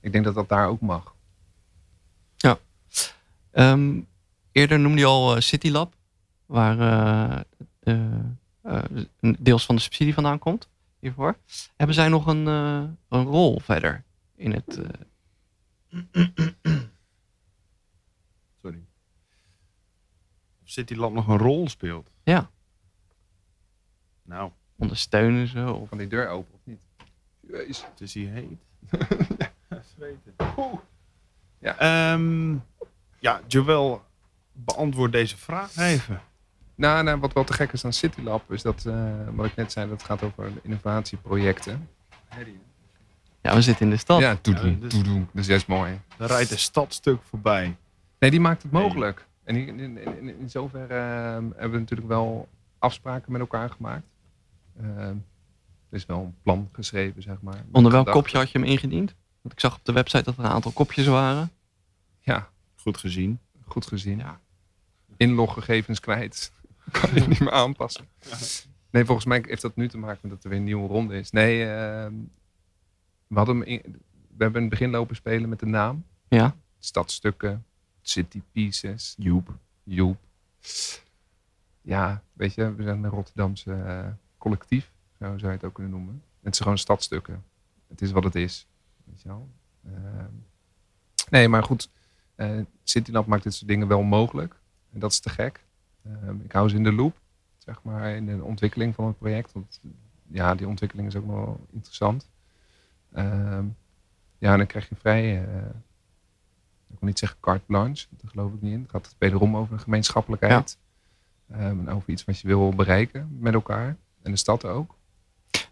[0.01, 1.17] ik denk dat dat daar ook mag.
[3.51, 4.01] Ehm,
[4.53, 5.95] eerder noemde je al eh, Citylab,
[6.47, 7.41] waar eh,
[7.81, 8.21] de,
[8.63, 8.85] eh,
[9.21, 10.69] een deels van de subsidie vandaan komt
[10.99, 11.37] hiervoor.
[11.77, 14.89] Hebben zij nog een, eh, een rol verder in het, eh,
[18.63, 18.83] Sorry.
[20.63, 22.11] Of Citylab nog een rol speelt.
[22.23, 22.51] Ja.
[24.23, 25.73] Nou, Ondersteunen ze?
[25.73, 25.89] Of...
[25.89, 26.83] Van die deur open of niet?
[27.41, 27.85] Jezus.
[27.91, 28.61] het is hier heet.
[29.97, 30.35] Zweten.
[31.59, 31.79] Ja.
[31.79, 32.57] Ehm,
[33.19, 34.03] ja, Joël,
[34.53, 36.21] beantwoord deze vraag even.
[36.75, 39.73] Nou, nou, wat wel te gek is aan Citylab is dat, eh, wat ik net
[39.73, 41.89] zei, dat het gaat over innovatieprojecten.
[43.43, 44.21] Ja, we zitten in de stad.
[44.21, 45.29] Ja, toedoen, Ja, dus- toedoen.
[45.33, 46.01] Dat is juist mooi.
[46.19, 47.77] Er rijdt een stadstuk voorbij.
[48.19, 49.27] Nee, die maakt het mogelijk.
[49.45, 54.07] En in, in, in, in zoverre eh, hebben we natuurlijk wel afspraken met elkaar gemaakt.
[54.81, 57.55] Eh, er is wel een plan geschreven, zeg maar.
[57.55, 58.13] Onder welk gedachten.
[58.13, 59.15] kopje had je hem ingediend?
[59.41, 61.51] Want ik zag op de website dat er een aantal kopjes waren.
[62.21, 63.39] Ja, Goed gezien.
[63.67, 64.19] goed gezien.
[64.19, 64.41] Ja.
[65.17, 66.53] Inloggegevens kwijt.
[66.91, 68.09] kan je niet meer aanpassen.
[68.91, 71.19] Nee, volgens mij heeft dat nu te maken met dat er weer een nieuwe ronde
[71.19, 71.31] is.
[71.31, 72.13] Nee, ehm,
[73.27, 73.83] we, hadden hem in-
[74.37, 76.05] we hebben in het begin lopen spelen met de naam.
[76.29, 76.57] Ja.
[76.79, 77.65] Stadstukken,
[78.01, 79.55] City Pieces, Joep.
[79.85, 80.19] Joep.
[81.83, 84.07] Ja, weet je, we zijn een Rotterdamse eh,
[84.49, 84.93] collectief.
[85.19, 86.23] Zo zou je het ook kunnen noemen.
[86.43, 87.45] Het is gewoon stadstukken.
[87.89, 88.67] Het is wat het is.
[89.05, 89.49] Weet je wel.
[89.87, 90.33] Ehm,
[91.31, 91.91] nee, maar goed.
[92.83, 94.55] Citylab maakt dit soort dingen wel mogelijk.
[94.93, 95.65] En dat is te gek.
[96.05, 97.21] Ehm, ik hou ze in de loop.
[97.59, 99.53] Zeg maar in de ontwikkeling van het project.
[99.53, 99.81] Want
[100.27, 102.29] ja, die ontwikkeling is ook wel interessant.
[103.13, 103.65] Ehm,
[104.39, 105.45] ja, en dan krijg je vrij...
[105.47, 105.67] eh,
[106.91, 108.81] ik wil niet zeggen carte blanche, daar geloof ik niet in.
[108.81, 110.79] Het gaat wederom over een gemeenschappelijkheid.
[111.51, 113.97] Ehm, en over iets wat je wil bereiken met elkaar.
[114.23, 114.97] En de stad ook.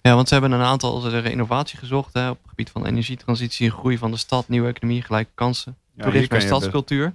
[0.02, 3.98] Ja, want ze hebben een aantal innovatie gezocht hè, op het gebied van energietransitie, groei
[3.98, 7.14] van de stad, nieuwe economie, gelijke kansen, Ja, toerisme en je best- stadscultuur.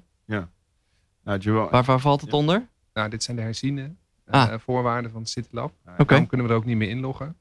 [1.23, 2.37] Nou, Waar, waar valt het Ja.
[2.37, 2.67] onder?
[2.93, 3.91] Nou, dit zijn de herziene
[4.25, 4.59] eh, Ah.
[4.59, 5.73] voorwaarden van Citylab.
[5.87, 6.03] Oké.
[6.05, 7.35] Daarom kunnen we er ook niet meer inloggen.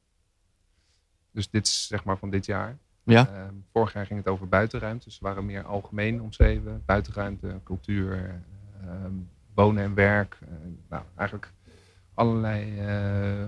[1.33, 2.79] Dus dit is zeg maar van dit jaar.
[3.05, 3.29] Ja.
[3.29, 5.05] Ehm, vorig jaar ging het over buitenruimte.
[5.05, 6.83] Dus ze waren meer algemeen omschreven.
[6.87, 8.41] Buitenruimte, cultuur,
[8.81, 9.13] ehm,
[9.55, 10.39] wonen en werk.
[10.43, 10.49] Eh,
[10.89, 11.53] nou, eigenlijk
[12.15, 13.47] allerlei eh,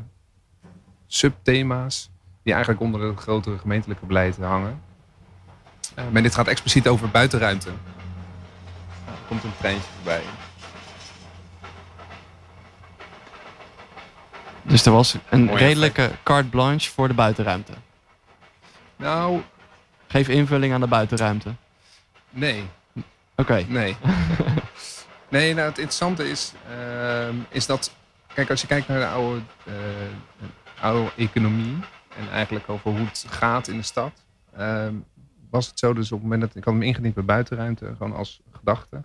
[1.15, 2.11] subthema's
[2.43, 4.83] die eigenlijk onder het grotere gemeentelijke beleid hangen.
[5.95, 7.69] Eh, maar dit gaat expliciet over buitenruimte.
[7.69, 10.23] Nou, er komt een treintje voorbij.
[14.63, 17.73] Dus er was een Mooi redelijke carte blanche voor de buitenruimte.
[18.97, 19.41] Nou,
[20.07, 21.55] Geef invulling aan de buitenruimte.
[22.31, 22.65] nee.
[23.37, 23.65] Oké.
[23.69, 23.97] Nee.
[25.29, 27.93] nee, nou het interessante is, ehm, is dat,
[28.35, 29.73] kijk als je kijkt naar de oude, eh,
[30.83, 31.77] oude economie
[32.17, 34.25] en eigenlijk over hoe het gaat in de stad,
[34.57, 34.95] ehm,
[35.51, 38.17] was het zo dus op het moment dat ik had hem ingediend bij buitenruimte, gewoon
[38.17, 39.03] als gedachte.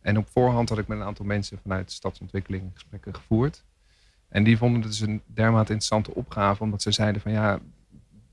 [0.00, 3.64] En op voorhand had ik met een aantal mensen vanuit stadsontwikkeling gesprekken gevoerd.
[4.28, 7.60] En die vonden het dus een dermate interessante opgave, omdat ze zeiden van ja,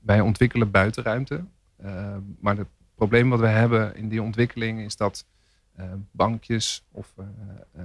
[0.00, 1.44] wij ontwikkelen buitenruimte.
[1.76, 5.26] ehm, maar het probleem wat we hebben in die ontwikkeling is dat
[5.72, 7.24] eh, bankjes of eh,
[7.72, 7.84] eh,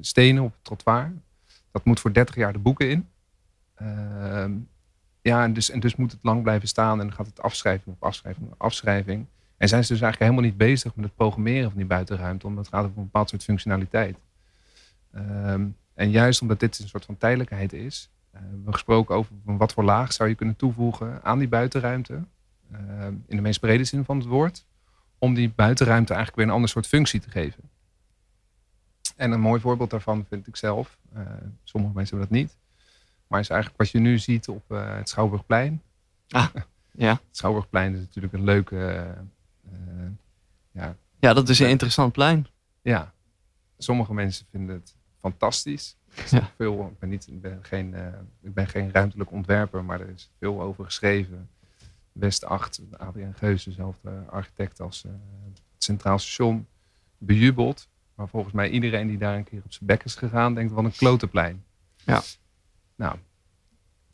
[0.00, 1.12] stenen op het trottoir.
[1.70, 3.08] Dat moet voor 30 jaar de boeken in.
[3.74, 4.52] Ehm,
[5.20, 7.94] ja, en dus, en dus moet het lang blijven staan en dan gaat het afschrijving
[7.96, 9.26] op afschrijving op afschrijving.
[9.56, 12.64] En zijn ze dus eigenlijk helemaal niet bezig met het programmeren van die buitenruimte, omdat
[12.64, 14.16] het gaat over een bepaald soort functionaliteit.
[15.12, 19.32] Ehm, en juist omdat dit een soort van tijdelijkheid is, eh, hebben we gesproken over
[19.44, 22.24] wat voor laag zou je kunnen toevoegen aan die buitenruimte.
[22.72, 24.66] Ehm, in de meest brede zin van het woord
[25.18, 27.62] om die buitenruimte eigenlijk weer een ander soort functie te geven.
[29.16, 30.98] En een mooi voorbeeld daarvan vind ik zelf.
[31.12, 31.20] eh,
[31.62, 32.56] sommige mensen hebben dat niet.
[33.26, 35.82] Maar is eigenlijk wat je nu ziet op eh, het Schouwburgplein.
[36.28, 36.46] Ah,
[36.92, 37.10] ja.
[37.10, 38.76] Het Schouwburgplein is natuurlijk een leuke...
[38.76, 39.10] eh,
[39.72, 40.10] eh,
[40.70, 42.46] ja, Ja, dat is een interessant plein.
[42.82, 43.12] ja,
[43.78, 45.96] sommige mensen vinden het fantastisch.
[46.14, 46.50] Is Ja.
[46.56, 47.94] veel, ik, ben niet, ik, ben geen,
[48.42, 51.48] ik ben geen ruimtelijk ontwerper, maar er is veel over geschreven.
[52.12, 56.66] West 8, Adriaan Geus, dezelfde architect als het Centraal Station,
[57.18, 57.88] bejubeld.
[58.14, 60.84] Maar volgens mij iedereen die daar een keer op zijn bek is gegaan, denkt wat
[60.84, 61.64] een klotenplein.
[62.04, 62.22] Ja.
[62.94, 63.16] Nou,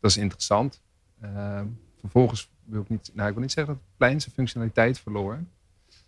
[0.01, 0.83] dat is interessant.
[1.21, 1.67] Ehm,
[1.99, 5.39] vervolgens wil ik niet, nou ik wil niet zeggen dat het plein zijn functionaliteit verloor.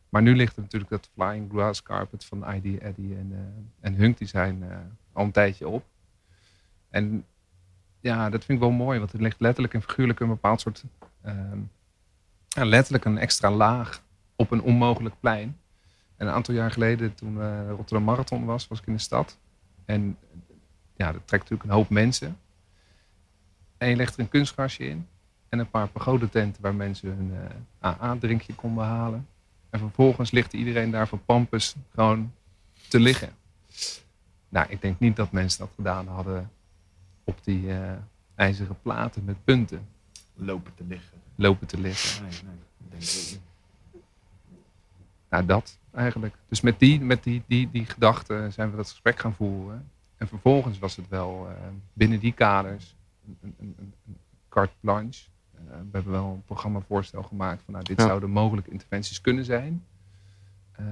[0.09, 3.95] Maar nu ligt er natuurlijk dat flying glass carpet van ID, Eddy en, eh, en
[3.95, 4.77] Hunk Design eh,
[5.13, 5.85] al een tijdje op.
[6.89, 7.25] En
[8.01, 10.85] ja, dat vind ik wel mooi, want er ligt letterlijk en figuurlijk een bepaald soort,
[11.23, 11.59] ehm,
[12.49, 14.03] letterlijk een extra laag
[14.37, 15.59] op een onmogelijk plein.
[16.17, 19.39] En een aantal jaar geleden, toen eh Rotterdam Marathon was, was ik in de stad.
[19.85, 20.19] En
[20.97, 22.39] ja, dat trekt natuurlijk een hoop mensen.
[23.83, 25.09] En je legt er een kunstgrasje in
[25.49, 27.33] en een paar pagodententen waar mensen hun
[27.79, 29.29] eh, AA-drinkje konden halen.
[29.71, 32.33] En vervolgens ligt iedereen daar van Pampus gewoon
[32.89, 33.29] te liggen.
[34.49, 36.51] Nou, ik denk niet dat mensen dat gedaan hadden
[37.25, 37.93] op die eh,
[38.35, 39.89] ijzeren platen met punten
[40.35, 41.19] lopen te liggen.
[41.35, 42.23] lopen te liggen.
[42.23, 42.55] Nee, nee,
[42.89, 43.41] denk ik niet.
[45.29, 46.35] Nou, dat eigenlijk.
[46.49, 49.91] Dus met die, met die, die, die gedachten zijn we dat gesprek gaan voeren.
[50.17, 51.57] En vervolgens was het wel uh,
[51.93, 52.95] binnen die kaders
[53.41, 53.95] een, een,
[54.49, 55.25] carte blanche.
[55.55, 58.07] Uh, we hebben wel een programmavoorstel gemaakt van nou, dit Ja.
[58.07, 59.85] zouden mogelijke interventies kunnen zijn.
[60.81, 60.87] Uh,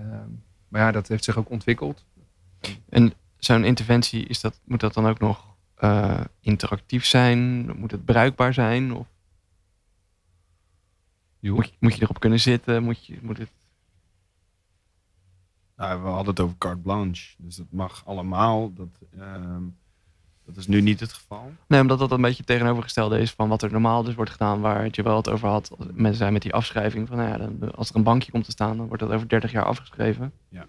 [0.69, 2.05] maar ja, dat heeft zich ook ontwikkeld.
[2.89, 7.71] En zo'n interventie, is dat, moet dat dan ook nog uh, interactief zijn?
[7.79, 8.93] Moet het bruikbaar zijn?
[8.93, 9.07] Of
[11.41, 12.83] moet, je, moet je erop kunnen zitten?
[12.83, 13.51] Moet, je, moet het...
[15.77, 17.35] Nou, we hadden het over carte blanche.
[17.39, 18.73] Dus dat mag allemaal.
[18.73, 19.57] Dat, uh,
[20.45, 21.53] dat is nu niet het geval.
[21.67, 24.61] Nee, omdat dat een beetje tegenovergestelde is van wat er normaal dus wordt gedaan.
[24.61, 25.77] Waar het je wel het over had.
[25.93, 28.51] Mensen zijn met die afschrijving van, nou ja, dan, als er een bankje komt te
[28.51, 30.33] staan, dan wordt dat over 30 jaar afgeschreven.
[30.49, 30.67] Ja.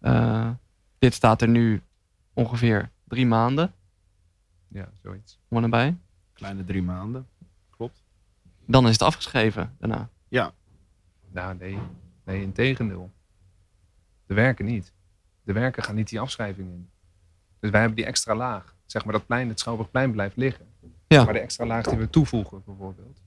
[0.00, 0.50] Uh,
[0.98, 1.82] dit staat er nu
[2.32, 3.72] ongeveer drie maanden.
[4.68, 5.38] Ja, zoiets.
[5.48, 5.96] Om erbij.
[6.32, 7.26] Kleine drie maanden.
[7.70, 8.02] Klopt.
[8.66, 10.08] Dan is het afgeschreven daarna.
[10.28, 10.52] Ja.
[11.32, 11.78] Nou, nee.
[12.24, 13.10] Nee, in tegendeel.
[14.26, 14.92] De werken niet.
[15.42, 16.90] De werken gaan niet die afschrijving in.
[17.60, 18.74] Dus wij hebben die extra laag.
[18.90, 20.66] Zeg maar dat plein, het Schouwburgplein blijft liggen.
[21.06, 21.24] Ja.
[21.24, 23.20] Maar de extra laag die we toevoegen bijvoorbeeld.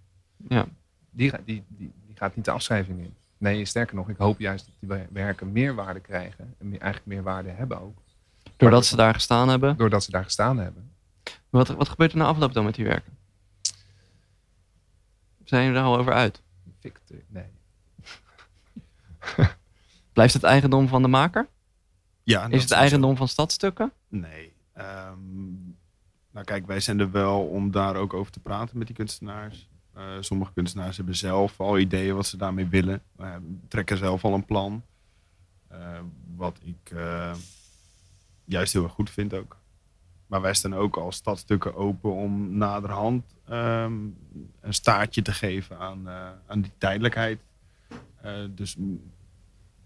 [0.47, 0.65] Ja.
[1.09, 3.13] Die, die, die, die gaat niet de afschrijving in.
[3.37, 6.55] Nee, sterker nog, ik hoop juist dat die werken meerwaarde krijgen.
[6.59, 7.97] En meer, eigenlijk meer waarde hebben ook.
[8.57, 9.77] Doordat ze daar gestaan hebben?
[9.77, 10.91] Doordat ze daar gestaan hebben.
[11.49, 13.17] Wat, wat gebeurt er na afloop dan met die werken?
[15.43, 16.41] Zijn jullie er al over uit?
[16.79, 17.47] Fikte, nee.
[20.13, 21.47] Blijft het eigendom van de maker?
[22.23, 22.47] Ja.
[22.47, 23.17] Is het eigendom zo.
[23.17, 23.91] van stadstukken?
[24.07, 24.53] Nee.
[24.77, 25.22] Um,
[26.33, 29.69] nou kijk, wij zijn er wel om daar ook over te praten met die kunstenaars.
[29.97, 33.01] Uh, sommige kunstenaars hebben zelf al ideeën wat ze daarmee willen.
[33.19, 33.35] Uh,
[33.67, 34.83] trekken zelf al een plan.
[35.71, 35.99] Uh,
[36.35, 36.93] wat ik
[38.45, 39.57] juist heel erg goed vind ook.
[40.27, 44.17] Maar wij staan ook als stadstukken open om naderhand um,
[44.61, 46.09] een staartje te geven aan,
[46.47, 47.41] aan die tijdelijkheid.
[48.49, 48.75] dus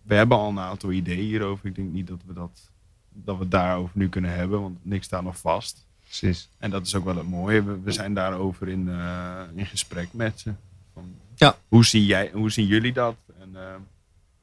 [0.03, 1.65] we hebben al een aantal ideeën hierover.
[1.65, 2.71] Ik denk niet dat we, dat,
[3.13, 5.87] dat we het daarover nu kunnen hebben, want niks staat nog vast.
[6.08, 6.50] Precies.
[6.58, 7.63] En dat is ook wel het mooie.
[7.63, 10.54] We, we zijn daarover in, uh, in gesprek met ze.
[10.93, 11.58] Van, ja.
[11.67, 13.15] hoe, zie jij, hoe zien jullie dat?
[13.39, 13.62] En uh,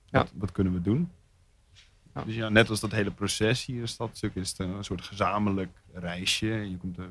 [0.04, 0.18] ja.
[0.18, 1.10] wat, wat, kunnen we doen?
[2.14, 2.24] Ja.
[2.24, 5.70] Dus ja, net als dat hele proces hier in Stadstuk is het een soort gezamenlijk
[5.92, 6.46] reisje.
[6.46, 7.08] Je komt er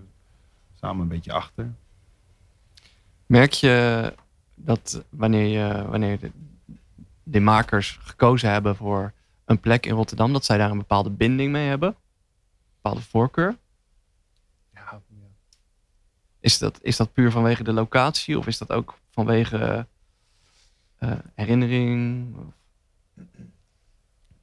[0.80, 1.74] samen een beetje achter.
[3.26, 4.14] Merk je
[4.56, 6.32] dat wanneer, je, wanneer de,
[7.24, 9.14] de makers gekozen hebben voor
[9.46, 11.90] een plek in Rotterdam, dat zij daar een bepaalde binding mee hebben?
[11.90, 11.96] Een
[12.82, 13.56] bepaalde voorkeur?
[16.44, 19.86] Is dat, is dat puur vanwege de locatie of is dat ook vanwege
[21.00, 22.28] uh, herinnering?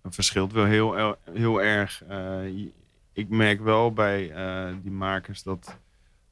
[0.02, 2.02] Het verschilt wel heel, heel erg.
[2.10, 2.68] Uh,
[3.12, 5.78] ik merk wel bij uh, die makers dat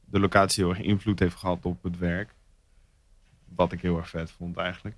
[0.04, 2.34] de locatie heel erg invloed heeft gehad op het werk.
[3.54, 4.96] Wat ik heel erg vet vond eigenlijk.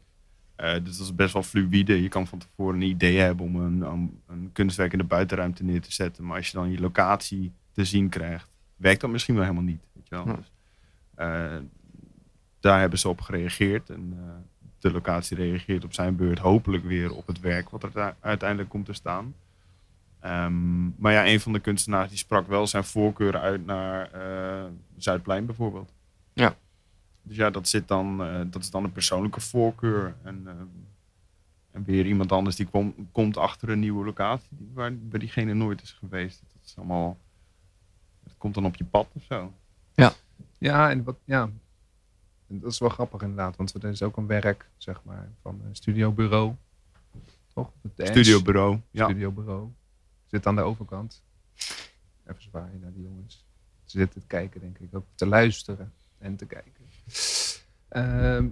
[0.57, 2.03] Dus dat is best wel fluïde.
[2.03, 5.65] Je kan van tevoren een idee hebben om een, een, een kunstwerk in de buitenruimte
[5.65, 6.25] neer te zetten.
[6.25, 9.83] Maar als je dan je locatie te zien krijgt, werkt dat misschien wel helemaal niet.
[9.93, 10.27] Weet je wel?
[10.27, 10.35] Ja.
[10.35, 10.53] Dus,
[12.61, 13.91] daar hebben ze op gereageerd.
[13.91, 14.31] En uh,
[14.79, 18.87] de locatie reageert op zijn beurt hopelijk weer op het werk wat er uiteindelijk komt
[18.87, 19.35] te staan.
[20.25, 24.65] Um, maar ja, een van de kunstenaars die sprak wel zijn voorkeur uit naar uh,
[24.97, 25.93] Zuidplein bijvoorbeeld.
[26.33, 26.57] Ja.
[27.23, 30.15] Dus ja, dat, zit dan, uh, dat is dan een persoonlijke voorkeur.
[30.23, 30.53] En, uh,
[31.71, 35.83] en weer iemand anders die kom, komt achter een nieuwe locatie waar bij diegene nooit
[35.83, 36.43] is geweest.
[36.53, 37.19] Dat is allemaal.
[38.25, 39.53] Het komt dan op je pad of zo.
[39.95, 40.13] Ja.
[40.61, 41.51] Ja, en wat, ja.
[42.49, 45.61] En dat is wel grappig inderdaad, want er is ook een werk, zeg maar, van
[45.65, 46.55] een studiobureau.
[47.55, 47.73] Toch?
[47.97, 48.81] Het Studiobureau.
[48.91, 49.05] Ja.
[49.05, 49.69] Studiobureau.
[50.27, 51.23] Zit aan de overkant.
[52.27, 53.45] Even zwaaien naar die jongens.
[53.85, 54.95] Ze zitten te kijken, denk ik.
[54.95, 56.85] Ook te luisteren en te kijken.
[57.93, 58.51] Uh,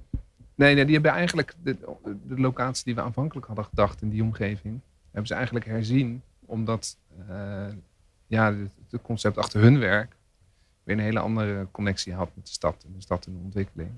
[0.55, 1.77] nee, nee, die hebben eigenlijk de,
[2.27, 6.23] de, locatie die we aanvankelijk hadden gedacht in die omgeving, hebben ze eigenlijk herzien.
[6.41, 6.97] Omdat
[7.29, 7.67] uh,
[8.27, 10.17] ja, het, het, concept achter hun werk
[10.89, 13.91] weer een hele andere connectie had met de stad en de stad in de ontwikkeling.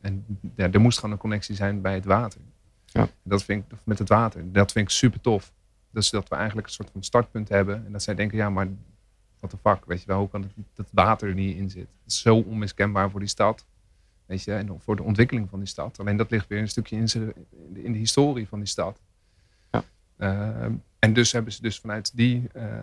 [0.00, 0.24] En
[0.54, 2.40] ja, er moest gewoon een connectie zijn bij het water.
[2.84, 3.08] Ja.
[3.22, 4.52] Dat vind ik met het water.
[4.52, 5.52] Dat vind ik super tof.
[5.90, 7.86] Dus dat we eigenlijk een soort van startpunt hebben.
[7.86, 8.68] En dat zij denken, ja, maar
[9.40, 11.88] wat de fuck, weet je wel, hoe kan het dat water er niet in zit?
[12.02, 13.66] Het is zo onmiskenbaar voor die stad.
[14.26, 15.98] Weet je, en voor de ontwikkeling van die stad.
[15.98, 17.34] Alleen dat ligt weer een stukje in, ze,
[17.74, 19.00] in de historie van die stad.
[19.70, 19.84] Ja.
[20.18, 22.80] Uh, en dus hebben ze dus vanuit die, uh,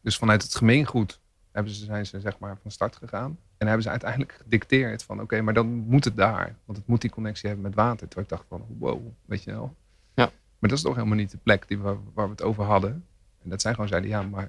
[0.00, 1.20] dus vanuit het gemeengoed
[1.58, 3.38] hebben ze, zijn ze zeg maar van start gegaan.
[3.56, 6.56] En hebben ze uiteindelijk gedicteerd van oké, okay, maar dan moet het daar.
[6.64, 8.08] Want het moet die connectie hebben met water.
[8.08, 9.74] Terwijl ik dacht van wow, weet je wel.
[10.14, 10.30] Ja.
[10.58, 13.04] Maar dat is toch helemaal niet de plek die we, waar we het over hadden.
[13.42, 14.48] En dat zij gewoon zeiden, ja, maar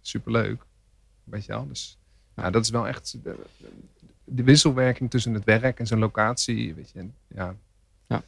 [0.00, 0.62] superleuk.
[1.24, 1.68] Weet je wel.
[1.68, 1.98] Dus
[2.36, 3.36] ja, dat is wel echt de,
[4.24, 6.74] de wisselwerking tussen het werk en zijn locatie.
[6.74, 6.98] Weet je.
[6.98, 7.54] En, ja.
[8.06, 8.22] ja.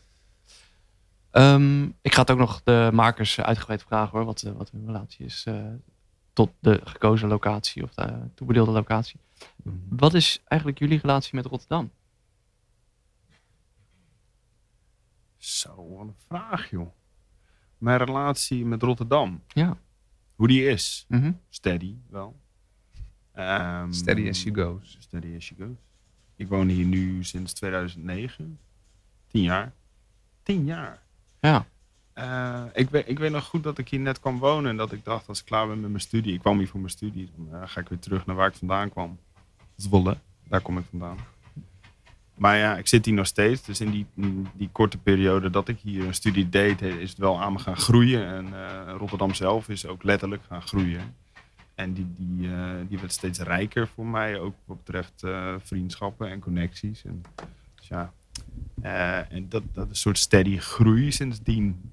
[1.30, 4.86] Ehm, ik ga het ook nog de makers uitgebreid vragen hoor, wat, eh, wat hun
[4.86, 5.54] relatie is eh,
[6.32, 9.20] tot de gekozen locatie of de toebedeelde locatie.
[9.88, 11.90] Wat is eigenlijk jullie relatie met Rotterdam?
[15.36, 16.88] Zo, wat een vraag, joh.
[17.78, 19.42] Mijn relatie met Rotterdam.
[19.48, 19.78] Ja.
[20.34, 21.04] Hoe die is.
[21.08, 21.32] Mhm.
[21.48, 22.40] Steady, wel.
[23.32, 24.96] Ehm, Steady as she goes.
[25.00, 25.76] Steady as she goes.
[26.36, 28.58] Ik woon hier nu sinds 2009.
[29.26, 29.72] Tien jaar.
[30.42, 31.02] Tien jaar.
[31.40, 31.66] Ja.
[32.12, 34.92] Eh, ik, weet, ik weet nog goed dat ik hier net kwam wonen en dat
[34.92, 36.34] ik dacht als ik klaar ben met mijn studie.
[36.34, 37.30] Ik kwam hier voor mijn studie.
[37.36, 39.18] Dan eh, ga ik weer terug naar waar ik vandaan kwam.
[39.76, 40.16] Zwolle.
[40.48, 41.16] Daar kom ik vandaan.
[42.34, 43.62] Maar ja, ik zit hier nog steeds.
[43.62, 44.06] Dus in die,
[44.54, 47.76] die korte periode dat ik hier een studie deed, is het wel aan me gaan
[47.76, 48.26] groeien.
[48.26, 51.14] En eh, Rotterdam zelf is ook letterlijk gaan groeien.
[51.74, 52.50] En die, die,
[52.88, 55.24] die werd steeds rijker voor mij, ook wat betreft
[55.58, 57.04] vriendschappen en connecties.
[57.04, 57.22] En,
[57.74, 58.12] dus ja,
[59.28, 61.90] en dat, dat is een soort steady groei sindsdien.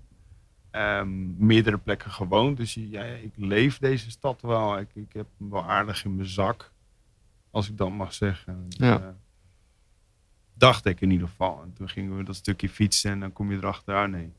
[0.77, 2.57] Ehm, meerdere plekken gewoond.
[2.57, 4.79] Dus ja, ik leef deze stad wel.
[4.79, 6.71] Ik, ik heb hem wel aardig in mijn zak.
[7.51, 8.65] Als ik dat mag zeggen.
[8.69, 8.99] Ja.
[8.99, 9.07] Eh,
[10.53, 11.61] dacht ik in ieder geval.
[11.63, 14.09] En toen gingen we dat stukje fietsen en dan kom je erachter.
[14.09, 14.31] Nee,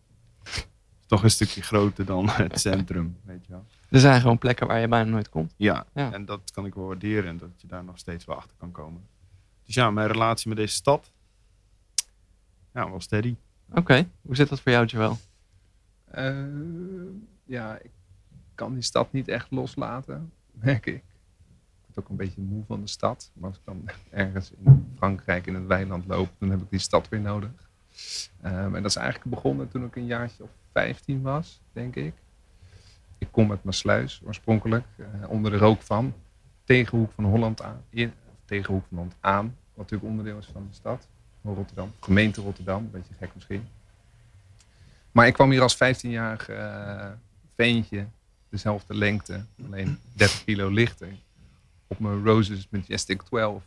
[1.06, 3.16] toch een stukje groter dan het centrum.
[3.24, 3.64] Weet je wel.
[3.90, 5.54] Er zijn gewoon plekken waar je bijna nooit komt.
[5.56, 6.12] Ja, Ja.
[6.12, 7.26] en dat kan ik wel waarderen.
[7.30, 9.02] En dat je daar nog steeds wel achter kan komen.
[9.64, 11.10] Dus ja, mijn relatie met deze stad.
[12.74, 13.36] Ja, wel steady.
[13.74, 15.18] Oké, hoe zit dat voor jou, Joel?
[16.10, 16.44] Eh,
[17.44, 17.90] ja, ik
[18.54, 20.94] kan die stad niet echt loslaten, merk ik.
[20.94, 23.30] Ik word ook een beetje moe van de stad.
[23.34, 26.78] Maar als ik dan ergens in Frankrijk in het weiland loop, dan heb ik die
[26.78, 27.50] stad weer nodig.
[28.40, 32.14] Ehm, en dat is eigenlijk begonnen toen ik een jaartje of 15 was, denk ik.
[33.18, 36.14] Ik kom uit Maasluis oorspronkelijk, eh, onder de rook van.
[36.64, 37.82] Tegenhoek van Holland aan.
[37.90, 38.12] In,
[38.44, 41.08] tegenhoek van Holland aan, wat natuurlijk onderdeel is van de stad.
[41.42, 41.92] Rotterdam.
[42.00, 43.66] Gemeente Rotterdam, een beetje gek misschien.
[45.18, 47.10] Maar ik kwam hier als 15-jarig eh,
[47.54, 48.06] veentje,
[48.48, 51.08] dezelfde lengte, alleen 30 kilo lichter.
[51.86, 53.62] Op mijn Roses Majestic 12.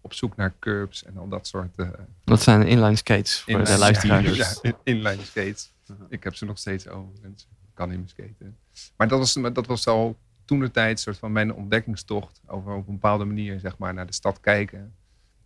[0.00, 1.88] Op zoek naar curbs en al dat soort eh
[2.24, 4.36] Dat zijn inline skates voor inline- de luisteraars.
[4.36, 5.72] Ja, in- inline skates.
[5.90, 6.06] Uh-huh.
[6.08, 7.12] Ik heb ze nog steeds over.
[7.22, 7.48] Mensen.
[7.50, 8.56] Ik kan niet meer skaten.
[8.96, 12.88] Maar dat was, dat was al toen de tijd soort van mijn ontdekkingstocht over op
[12.88, 14.94] een bepaalde manier zeg maar, naar de stad kijken.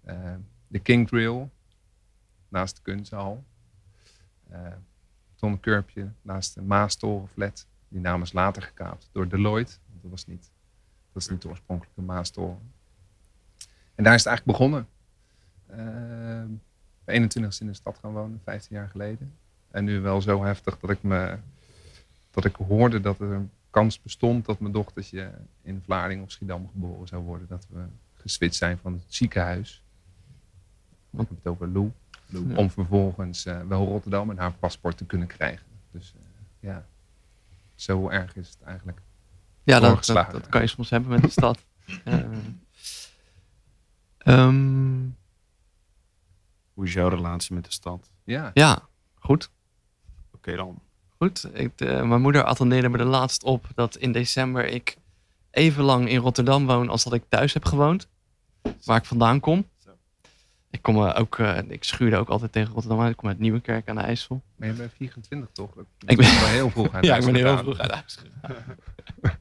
[0.04, 0.34] Eh,
[0.66, 1.50] de King Trail
[2.48, 3.44] naast de Kunsthal.
[4.50, 4.60] Eh
[5.42, 7.66] Ton Curbje naast de Maastorenflat.
[7.88, 9.72] Die naam is later gekaapt door Deloitte.
[10.00, 10.50] Dat was niet,
[11.12, 12.72] dat is niet de oorspronkelijke Maastoren.
[13.94, 14.88] En daar is het eigenlijk begonnen.
[15.66, 16.44] Eh,
[17.00, 19.32] op 21 in de stad gaan wonen, 15 jaar geleden.
[19.70, 21.38] En nu wel zo heftig dat ik, me,
[22.30, 25.32] dat ik hoorde dat er een kans bestond dat mijn dochtertje
[25.62, 27.48] in Vlaardingen of Schiedam geboren zou worden.
[27.48, 27.84] Dat we
[28.14, 29.82] geswitcht zijn van het ziekenhuis.
[31.10, 31.92] Ik heb het over Lou.
[32.32, 32.56] Ja.
[32.56, 35.66] Om vervolgens eh, wel Rotterdam en haar paspoort te kunnen krijgen.
[35.90, 36.22] Dus eh,
[36.68, 36.86] ja,
[37.74, 39.00] zo erg is het eigenlijk.
[39.62, 41.58] Ja, dat, dat, dat kan je soms hebben met de stad.
[42.04, 42.24] Eh,
[44.18, 45.08] ehm,
[46.74, 48.10] Hoe is jouw relatie met de stad?
[48.24, 49.50] Ja, ja, goed.
[50.34, 50.80] Oké dan.
[51.18, 51.48] Goed.
[51.52, 54.96] Ik, eh, mijn moeder attendeerde me er laatst op dat in december ik
[55.50, 58.08] even lang in Rotterdam woon als dat ik thuis heb gewoond.
[58.84, 59.68] Waar ik vandaan kom.
[60.72, 63.10] Ik, kom eh, ook, eh, ik schuurde ook altijd tegen Rotterdam uit.
[63.10, 64.42] Ik kom uit Nieuwekerk aan de IJssel.
[64.56, 65.74] maar je bent 24 toch?
[65.74, 68.18] Dat- Ik ben- wel heel vroeg uit ja, ik ben heel vroeg uit huis.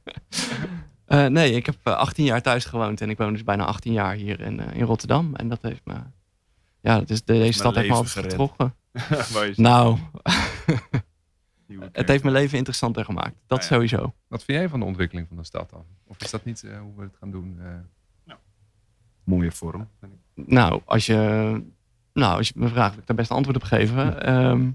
[1.06, 3.92] Eh, nee, ik heb eh, 18 jaar thuis gewoond en ik woon dus bijna 18
[3.92, 5.34] jaar hier in, eh, in Rotterdam.
[5.34, 5.94] En dat heeft me,
[6.80, 8.26] ja, dat is, deze stad heeft me altijd
[9.50, 9.98] is Nou,
[11.92, 13.34] het heeft mijn leven interessanter gemaakt.
[13.46, 13.70] Dat Ah, ja.
[13.74, 14.14] sowieso.
[14.28, 15.84] Wat vind jij van de ontwikkeling van de stad dan?
[16.06, 17.56] Of is dat niet eh, hoe we het gaan doen?
[17.60, 18.32] eh?
[19.24, 19.88] Mooie vorm.
[20.34, 21.14] Nou, als je,
[22.12, 24.22] nou, als je me vraagt, wil ik daar best een antwoord op geven.
[24.22, 24.70] Ehm,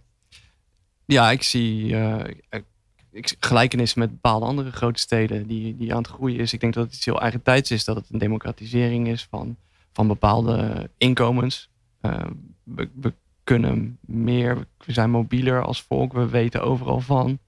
[1.05, 2.63] ja, ik zie eh, ik,
[3.11, 6.53] ik, gelijkenissen met bepaalde andere grote steden die, die aan het groeien is.
[6.53, 7.83] Ik denk dat het iets heel eigen tijds is.
[7.83, 9.57] Dat het een democratisering is van,
[9.93, 11.69] van bepaalde inkomens.
[12.01, 12.31] Ehm,
[12.63, 16.13] we, we kunnen meer, we zijn mobieler als volk.
[16.13, 17.39] We weten overal van.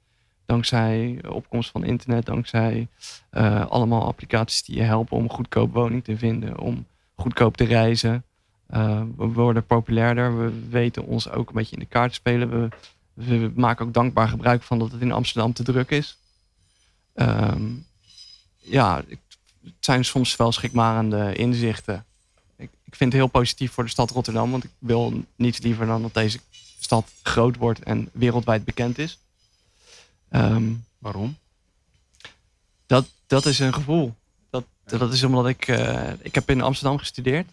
[0.45, 2.87] Dankzij opkomst van internet, dankzij
[3.29, 6.59] eh, allemaal applicaties die je helpen om goedkoop woning te vinden.
[6.59, 6.85] Om
[7.19, 8.23] goedkoop te reizen.
[8.69, 10.37] Uh, we worden populairder.
[10.37, 12.49] We weten ons ook een beetje in de kaart te spelen.
[12.49, 12.69] We,
[13.13, 16.17] we maken ook dankbaar gebruik van dat het in Amsterdam te druk is.
[17.13, 17.71] Ehm,
[18.57, 19.03] ja,
[19.63, 22.05] het zijn soms wel schrikmarende inzichten.
[22.55, 24.51] Ik, ik vind het heel positief voor de stad Rotterdam.
[24.51, 26.39] Want ik wil niets liever dan dat deze
[26.79, 29.19] stad groot wordt en wereldwijd bekend is.
[30.29, 31.37] Ehm, Waarom?
[32.85, 34.15] dat, dat is een gevoel.
[34.49, 35.67] Dat, dat is omdat ik...
[35.67, 37.49] eh, ik heb in Amsterdam gestudeerd.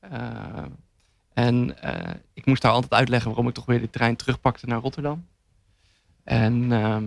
[0.00, 0.64] Eh,
[1.32, 4.80] en eh, ik moest daar altijd uitleggen waarom ik toch weer de trein terugpakte naar
[4.80, 5.26] Rotterdam.
[6.24, 7.04] En ehm,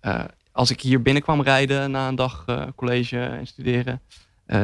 [0.00, 4.00] eh, als ik hier binnen kwam rijden na een dag college en studeren,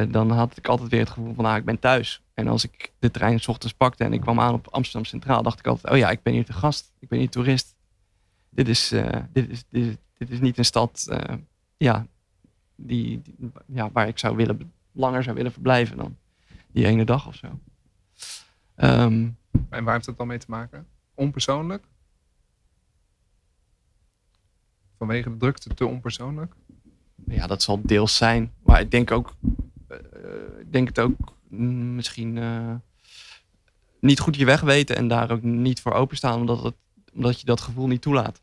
[0.09, 2.21] dan had ik altijd weer het gevoel van, ah, ik ben thuis.
[2.33, 5.43] En als ik de trein s ochtends pakte en ik kwam aan op Amsterdam Centraal,
[5.43, 7.75] dacht ik altijd, oh ja, ik ben hier te gast, ik ben hier toerist.
[8.49, 8.89] Dit is,
[9.33, 11.07] dit is, dit, is- dit is niet een stad
[11.77, 12.05] ja,
[12.85, 16.17] die, die- ja, waar ik zou willen, langer zou willen verblijven dan
[16.71, 17.59] die ene dag of zo.
[18.75, 19.29] Ehm,
[19.69, 20.87] En waar heeft dat dan mee te maken?
[21.13, 21.83] Onpersoonlijk?
[24.97, 26.53] Vanwege de drukte te onpersoonlijk?
[27.25, 28.53] ja, dat zal deels zijn.
[28.63, 29.35] Maar ik denk ook,
[29.87, 29.97] eh,
[30.59, 32.75] ik denk het ook mm, misschien eh,
[33.99, 36.75] niet goed je weg weten en daar ook niet voor openstaan, omdat, het,
[37.13, 38.41] omdat je dat gevoel niet toelaat.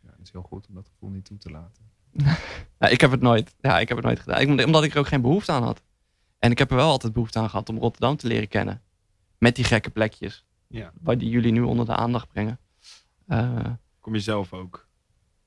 [0.00, 1.82] Ja, dat is heel goed om dat gevoel niet toe te laten.
[2.78, 4.40] Ja, ik heb het nooit, ja, ik heb het nooit gedaan.
[4.40, 5.82] Ik, omdat ik er ook geen behoefte aan had.
[6.38, 8.82] En ik heb er wel altijd behoefte aan gehad om Rotterdam te leren kennen.
[9.38, 10.92] Met die gekke plekjes, Ja.
[11.00, 12.58] waar die jullie nu onder de aandacht brengen.
[13.26, 13.64] Eh,
[14.00, 14.86] Kom je zelf ook.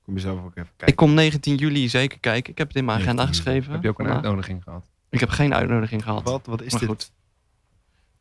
[0.04, 0.88] Kom je zelf ook even kijken.
[0.88, 2.52] ik kom 19 juli zeker kijken.
[2.52, 3.56] Ik heb het in mijn agenda 19 juli.
[3.56, 3.74] geschreven.
[3.74, 4.24] Heb je ook een vandaag.
[4.24, 4.90] uitnodiging gehad?
[5.10, 6.24] Ik heb geen uitnodiging gehad.
[6.24, 6.90] Wat, wat is Maar dit?
[6.90, 7.12] goed.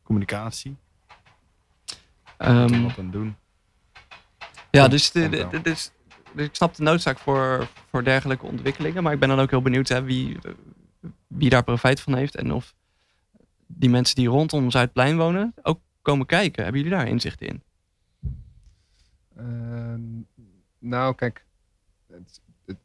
[0.03, 0.77] Communicatie.
[2.37, 3.35] Om wat aan doen.
[4.71, 5.91] Ja, dus, de, de- dus,
[6.35, 9.03] dus ik snap de noodzaak voor, voor dergelijke ontwikkelingen.
[9.03, 10.51] Maar ik ben dan ook heel benieuwd hè, wie, eh,
[11.27, 12.35] wie daar profijt van heeft.
[12.35, 12.75] En of
[13.67, 16.63] die mensen die rondom Zuidplein wonen ook komen kijken.
[16.63, 17.63] Hebben jullie daar inzicht in?
[19.37, 20.01] Ehm,
[20.79, 21.45] nou, kijk.
[22.07, 22.77] Het, het-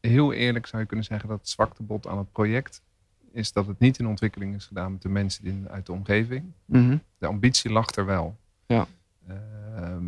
[0.00, 2.82] heel eerlijk zou je kunnen zeggen dat het zwaktebod aan het project
[3.32, 6.52] is dat het niet in ontwikkeling is gedaan met de mensen in, uit de omgeving.
[7.18, 8.36] De ambitie lag er wel.
[8.66, 8.86] Ja.
[9.26, 10.04] Ehm,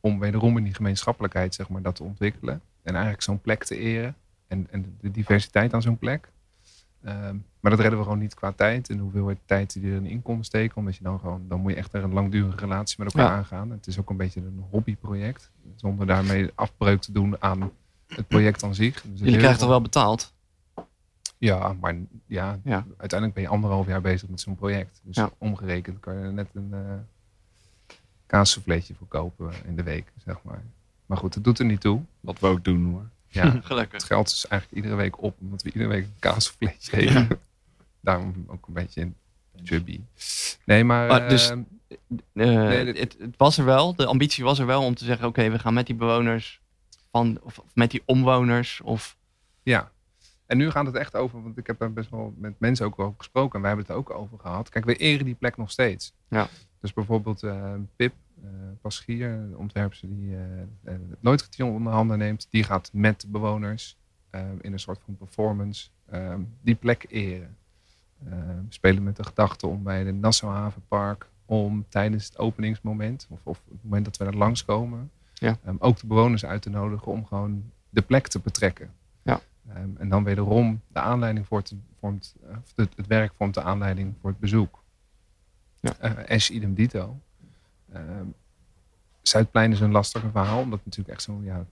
[0.00, 2.60] om wederom in die gemeenschappelijkheid zeg maar, dat te ontwikkelen.
[2.82, 4.14] En eigenlijk zo'n plek te eren.
[4.46, 6.28] En, en de diversiteit aan zo'n plek.
[7.04, 8.88] Ehm, maar dat redden we gewoon niet qua tijd.
[8.90, 10.76] En de hoeveelheid tijd die erin kon steken.
[10.76, 13.36] Omdat je dan gewoon, dan moet je echt een langdurige relatie met elkaar Ja.
[13.36, 13.70] aangaan.
[13.70, 15.50] Het is ook een beetje een hobbyproject.
[15.76, 17.70] Zonder daarmee afbreuk te doen aan
[18.06, 19.02] het project aan zich.
[19.02, 20.32] Dus Jullie krijgen toch wel betaald?
[21.38, 21.96] ja, maar
[22.26, 22.84] ja, Ja.
[22.96, 25.00] uiteindelijk ben je anderhalf jaar bezig met zo'n project.
[25.04, 25.30] Dus Ja.
[25.38, 26.74] omgerekend kan je net een
[28.30, 30.62] kaassouffleetje voor kopen in de week, zeg maar.
[31.06, 32.02] Maar goed, het doet er niet toe.
[32.20, 33.08] Wat we ook doen hoor.
[33.28, 33.92] Ja, Gelukkig.
[33.92, 37.28] het geld is eigenlijk iedere week op, omdat we iedere week een kaassouffleetje eten.
[38.00, 39.08] Daarom ook een beetje
[39.64, 40.00] chubby.
[40.64, 41.06] Nee, maar...
[41.08, 41.96] Maar dus- ehm, Eh,
[42.32, 43.94] Nee, dit- het, het was er wel.
[43.94, 46.60] De ambitie was er wel om te zeggen: oké, we gaan met die bewoners
[47.10, 48.80] van, of, of met die omwoners.
[48.84, 49.16] Of,
[49.62, 49.90] Ja.
[50.46, 52.98] En nu gaat het echt over, want ik heb daar best wel met mensen ook
[52.98, 53.54] over gesproken.
[53.54, 54.68] En wij hebben het er ook over gehad.
[54.68, 56.12] Kijk, we eren die plek nog steeds.
[56.28, 56.48] Ja.
[56.80, 58.48] Dus bijvoorbeeld eh, Pip eh
[58.80, 60.40] Paschier, de ontwerpster die eh,
[60.84, 62.46] het Nooitgetien onder handen neemt.
[62.50, 63.98] Die gaat met de bewoners
[64.60, 67.56] in een soort van performance eh, die plek eren.
[68.24, 73.26] Eh, we spelen met de gedachte om bij de Nassau Havenpark om tijdens het openingsmoment,
[73.30, 75.56] of, of het moment dat we er langskomen, Ja.
[75.64, 78.90] ehm, ook de bewoners uit te nodigen om gewoon de plek te betrekken.
[79.22, 79.40] Ja.
[79.68, 83.62] Ehm, en dan wederom de aanleiding voor het, vormt, of het, het werk vormt de
[83.62, 84.79] aanleiding voor het bezoek.
[85.80, 85.96] Ja.
[85.98, 87.20] Eh, Ash idem dito.
[87.92, 88.26] Ehm,
[89.22, 91.66] Zuidplein is een lastiger verhaal, omdat natuurlijk echt zo, ja,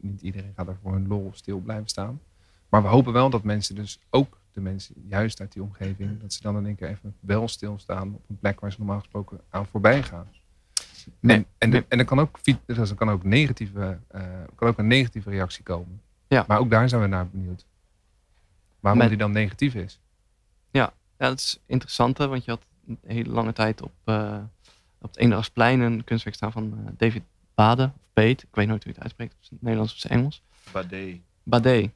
[0.00, 2.20] niet iedereen gaat er voor hun lol stil blijven staan.
[2.68, 6.32] Maar we hopen wel dat mensen dus ook de mensen juist uit die omgeving, dat
[6.32, 9.40] ze dan in één keer even wel stilstaan op een plek waar ze normaal gesproken
[9.50, 10.26] aan voorbij gaan.
[11.20, 11.86] Nee, en, en, de- nee.
[11.88, 14.22] en er kan ook, er kan ook, negatieve, eh,
[14.54, 16.00] kan ook een negatieve reactie komen.
[16.28, 16.44] Ja.
[16.48, 17.66] Maar ook daar zijn we naar benieuwd.
[18.80, 20.00] Waarom Met- die dan negatief is.
[20.70, 24.38] ja, dat is interessant, hè, want je had een hele lange tijd op, eh,
[25.00, 27.22] op het Eendrachtsplein een kunstwerk staan van eh, David
[27.54, 28.42] Bade, of Beet.
[28.42, 30.42] Ik weet nooit hoe je het uitspreekt, of het Nederlands of het Engels.
[30.72, 31.20] Bade.
[31.42, 31.90] Bade.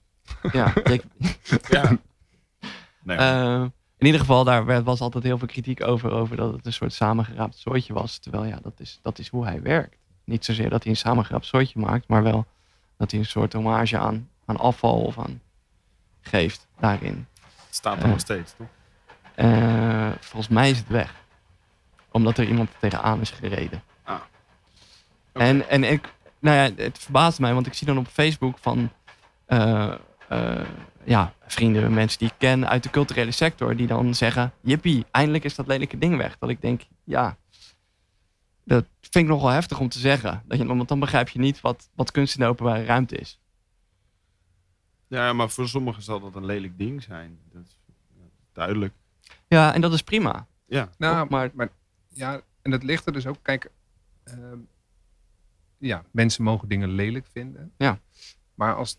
[0.52, 0.72] Ja,
[1.68, 1.98] Ja.
[3.02, 3.64] Nee, Eh,
[3.98, 6.72] in ieder geval, daar werd- was altijd heel veel kritiek over, over dat het een
[6.72, 8.18] soort samengeraapt soortje was.
[8.18, 9.96] Terwijl ja, dat is, dat is hoe hij werkt.
[10.24, 12.46] Niet zozeer dat hij een samengeraapt soortje maakt, maar wel
[12.96, 15.40] dat hij een soort hommage aan, aan afval of aan
[16.20, 17.26] geeft daarin.
[17.66, 18.66] het staat er nog steeds, toch?
[19.38, 21.14] Eh, volgens mij is het weg.
[22.10, 23.82] Omdat er iemand tegenaan is gereden.
[24.06, 24.20] Oké.
[25.32, 28.90] En, en ik, nou ja, het verbaast mij, want ik zie dan op Facebook van
[29.46, 29.94] eh,
[30.28, 30.66] eh,
[31.04, 35.44] ja, vrienden, mensen die ik ken uit de culturele sector, die dan zeggen: Jippie, eindelijk
[35.44, 36.38] is dat lelijke ding weg.
[36.38, 37.36] Dat ik denk, ja,
[38.64, 40.42] dat vind ik nogal heftig om te zeggen.
[40.46, 43.40] Dat je, want dan begrijp je niet wat, wat kunst in de openbare ruimte is.
[45.06, 47.38] Ja, maar voor sommigen zal dat een lelijk ding zijn.
[47.52, 47.78] Dat is
[48.52, 48.92] duidelijk.
[49.48, 50.46] Ja, en dat is prima.
[50.66, 51.28] Ja, Nou, Toch?
[51.28, 51.68] Maar- maar,
[52.08, 53.36] ja, en dat ligt er dus ook.
[53.42, 53.70] Kijk,
[54.24, 54.58] ehm,
[55.78, 57.72] ja, mensen mogen dingen lelijk vinden.
[57.76, 57.98] Ja.
[58.54, 58.98] Maar als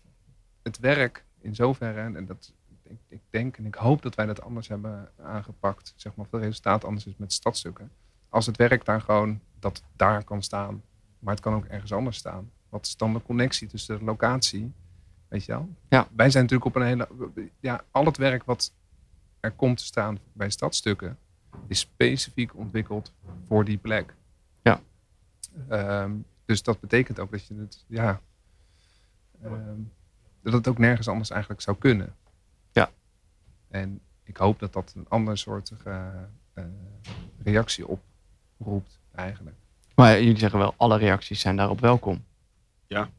[0.62, 4.42] het werk in zoverre, en dat, ik, ik denk en ik hoop dat wij dat
[4.42, 7.90] anders hebben aangepakt, zeg maar, of het resultaat anders is met stadstukken.
[8.28, 10.82] Als het werk daar gewoon, dat daar kan staan,
[11.18, 12.50] maar het kan ook ergens anders staan.
[12.68, 14.72] Wat is dan de connectie tussen de locatie?
[15.28, 15.68] Weet je wel?
[15.88, 16.08] Ja.
[16.16, 17.08] Wij zijn natuurlijk op een hele...
[17.60, 18.72] Ja, al het werk wat
[19.40, 21.18] er komt te staan bij stadstukken...
[21.66, 23.12] is specifiek ontwikkeld
[23.46, 24.14] voor die plek.
[24.62, 24.80] Ja.
[25.68, 26.12] Ehm,
[26.44, 27.84] dus dat betekent ook dat je het...
[27.86, 28.20] Ja,
[29.42, 29.78] ehm,
[30.42, 32.14] dat het ook nergens anders eigenlijk zou kunnen.
[32.72, 32.90] Ja.
[33.68, 36.08] En ik hoop dat dat een ander soort eh,
[36.52, 36.64] eh,
[37.42, 37.86] reactie
[38.58, 39.56] oproept eigenlijk.
[39.94, 42.24] Maar jullie zeggen wel, alle reacties zijn daarop welkom.
[42.86, 43.10] Ja,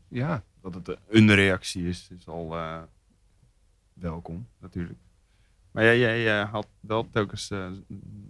[0.62, 2.82] Dat het een reactie is, is al eh,
[3.94, 5.00] welkom natuurlijk.
[5.72, 7.66] Maar jij, jij had wel telkens eh,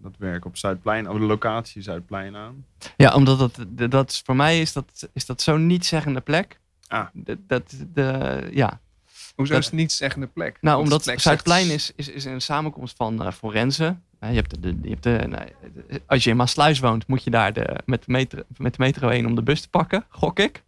[0.02, 2.66] dat werk op Zuidplein, op de locatie Zuidplein aan.
[2.98, 6.60] Ja, omdat dat, dat is, voor mij is dat, is dat zo'n niet-zeggende plek.
[6.88, 7.06] Ah.
[7.14, 8.80] Dat, dat, de, ja.
[9.36, 10.58] hoezo Dat- is het niet zeggende plek?
[10.62, 14.04] Nou, Want omdat plek Zuidplein zegt- is, is, is een samenkomst van eh forensen.
[14.20, 15.48] Je hebt de, de- je hebt de, nou,
[15.88, 18.84] de- als je in Maasluis woont, moet je daar de, met, de metro, met de
[18.84, 20.64] metro heen om de bus te pakken, gok ik.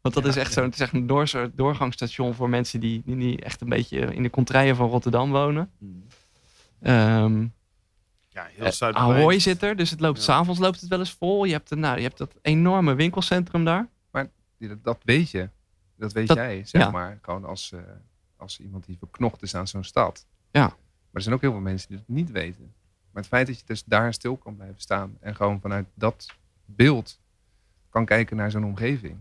[0.00, 0.62] Want dat Ja, is echt ja.
[0.62, 4.22] zo'n echt een door, soort doorgangsstation voor mensen die, die, die echt een beetje in
[4.22, 5.70] de contraien van Rotterdam wonen.
[6.80, 7.46] Ehm
[8.28, 8.88] Ja, heel eh.
[8.94, 10.22] Ahoy zit er, dus het loopt, Ja.
[10.22, 11.44] s'avonds loopt het wel eens vol.
[11.44, 13.88] Je hebt, een- nou, je hebt dat enorme winkelcentrum daar.
[14.12, 15.48] Ja, Dat, dat weet je.
[15.96, 16.90] Dat weet Dat- jij, zeg ja.
[16.90, 17.18] maar.
[17.22, 17.80] Gewoon als, eh,
[18.36, 20.26] als iemand die verknocht is aan zo'n stad.
[20.50, 20.60] Ja.
[20.66, 20.76] Maar
[21.12, 22.72] er zijn ook heel veel mensen die het niet weten.
[23.10, 25.16] Maar het feit dat je dus daar stil kan blijven staan.
[25.20, 26.26] En gewoon vanuit dat
[26.64, 27.20] beeld
[27.88, 29.16] kan kijken naar zo'n omgeving.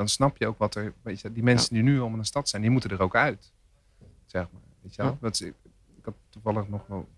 [0.00, 0.92] Dan snap je ook wat er...
[1.02, 3.16] Weet je, die mensen die nu allemaal in de stad zijn, die moeten er ook
[3.16, 3.52] uit.
[4.26, 4.60] Zeg maar.
[4.80, 5.10] Weet je wel?
[5.10, 5.18] Ja.
[5.20, 5.54] Dat is, ik,
[5.96, 7.08] ik had toevallig nog wel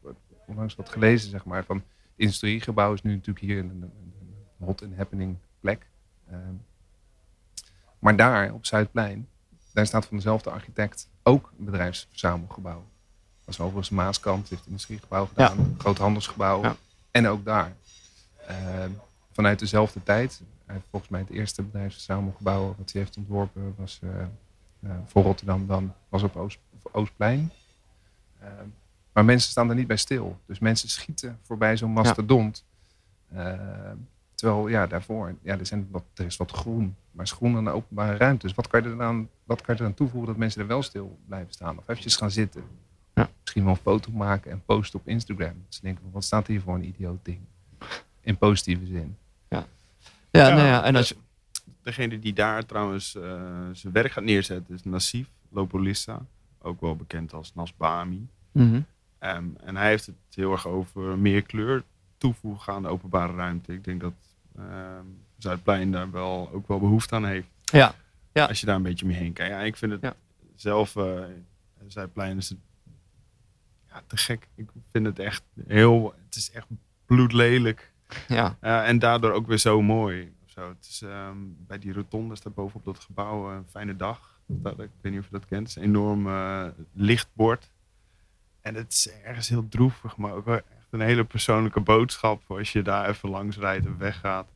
[0.47, 1.65] onlangs wat gelezen, zeg maar.
[1.65, 1.85] Van het
[2.17, 3.93] industriegebouw is nu natuurlijk hier een, een,
[4.59, 5.87] een hot and happening plek.
[6.31, 6.55] Ehm,
[7.99, 9.29] maar daar, op Zuidplein,
[9.73, 12.85] daar staat van dezelfde architect ook een bedrijfsverzamelgebouw.
[13.45, 16.63] Dat is overigens Maaskant, heeft een industriegebouw gedaan, een groot handelsgebouw.
[16.63, 16.77] Ja.
[17.11, 17.77] En ook daar.
[18.47, 18.91] Ehm,
[19.33, 20.43] vanuit dezelfde tijd.
[20.91, 24.21] Volgens mij het eerste bedrijfsverzamelgebouw wat hij heeft ontworpen was eh,
[24.81, 27.53] eh, voor Rotterdam dan, was op Oost, op Oostplein.
[28.41, 28.67] Ehm,
[29.13, 30.39] maar mensen staan er niet bij stil.
[30.47, 32.65] Dus mensen schieten voorbij zo'n mastodont.
[33.35, 33.97] Ehm,
[34.35, 36.97] terwijl, ja, daarvoor, ja, er, zijn wat, er is wat groen.
[37.11, 38.47] Maar is groen aan de openbare ruimte.
[38.47, 40.67] Dus wat kan je er dan, wat kan je er aan toevoegen dat mensen er
[40.67, 41.79] wel stil blijven staan?
[41.79, 42.65] Of eventjes gaan zitten.
[43.15, 43.31] Ja.
[43.41, 45.65] Misschien wel een foto maken en posten op Instagram.
[45.69, 47.41] Ze denken, wat staat hier voor een idioot ding?
[48.21, 49.17] In positieve zin.
[50.33, 51.17] Ja, Ja, nou ja, en als je,
[51.83, 53.23] Degene die daar trouwens eh,
[53.73, 56.27] zijn werk gaat neerzetten is Nassif Lopolissa.
[56.59, 58.27] Ook wel bekend als Nasbami.
[58.53, 58.81] Mhm.
[59.19, 61.83] Ehm, en hij heeft het heel erg over meer kleur
[62.19, 63.73] toevoegen aan de openbare ruimte.
[63.73, 64.13] Ik denk dat
[64.57, 65.05] ehm,
[65.39, 67.49] Zuidplein daar wel, ook wel behoefte aan heeft.
[67.65, 67.95] Ja.
[68.33, 68.45] Ja.
[68.47, 69.53] Als je daar een beetje mee heen kijkt.
[69.53, 70.15] Ja, ik vind het Ja.
[70.55, 71.21] zelf, eh,
[71.87, 72.59] Zuidplein is het,
[73.89, 74.49] ja, te gek.
[74.55, 76.67] Ik vind het echt heel, het is echt
[77.07, 77.92] bloedlelijk.
[78.29, 80.33] Ja, Ja, en daardoor ook weer zo mooi.
[80.45, 80.69] of Zo.
[80.69, 84.41] Het is, ehm, bij die rotonde staat bovenop dat gebouw eh, een fijne dag.
[84.47, 85.69] Dat, ik weet niet of je dat kent.
[85.69, 87.71] Het is een enorm eh, lichtbord.
[88.61, 92.43] En het is ergens heel droevig, maar ook wel echt een hele persoonlijke boodschap.
[92.47, 94.49] voor Als je daar even langs rijdt en weggaat.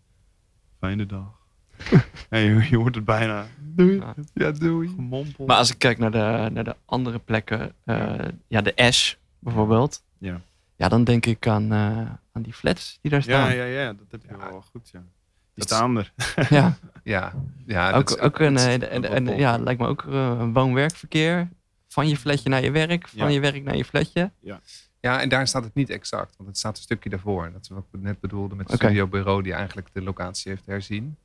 [0.78, 1.44] Fijne dag.
[2.28, 3.46] en je, je hoort het bijna.
[3.60, 3.96] Doei.
[3.96, 4.14] Ja.
[4.34, 4.88] Ja, doei.
[4.88, 5.46] Gemompel.
[5.46, 8.14] Maar als ik kijk naar de, naar de andere plekken, eh,
[8.48, 10.02] ja, de Ash bijvoorbeeld.
[10.18, 10.40] Ja.
[10.76, 11.78] Ja, dan denk ik aan, eh,
[12.32, 13.54] aan die flats die daar staan.
[13.54, 14.36] ja, ja, ja, dat heb je Ja.
[14.50, 14.88] wel goed.
[14.92, 14.98] Ja.
[14.98, 15.08] Die
[15.54, 16.12] Dat- staan er.
[16.50, 17.32] Ja, Ja,
[17.66, 19.36] ja ook, dat is ook een, en, en, tof.
[19.36, 21.48] ja, lijkt me ook eh, een woon-werkverkeer.
[21.88, 23.28] Van je flatje naar je werk, van Ja.
[23.34, 24.30] je werk naar je flatje.
[25.00, 27.50] Ja, en daar staat het niet exact, want het staat een stukje daarvoor.
[27.52, 28.84] Dat is wat ik net bedoelde met het Oké.
[28.84, 31.16] studiobureau die eigenlijk de locatie heeft herzien.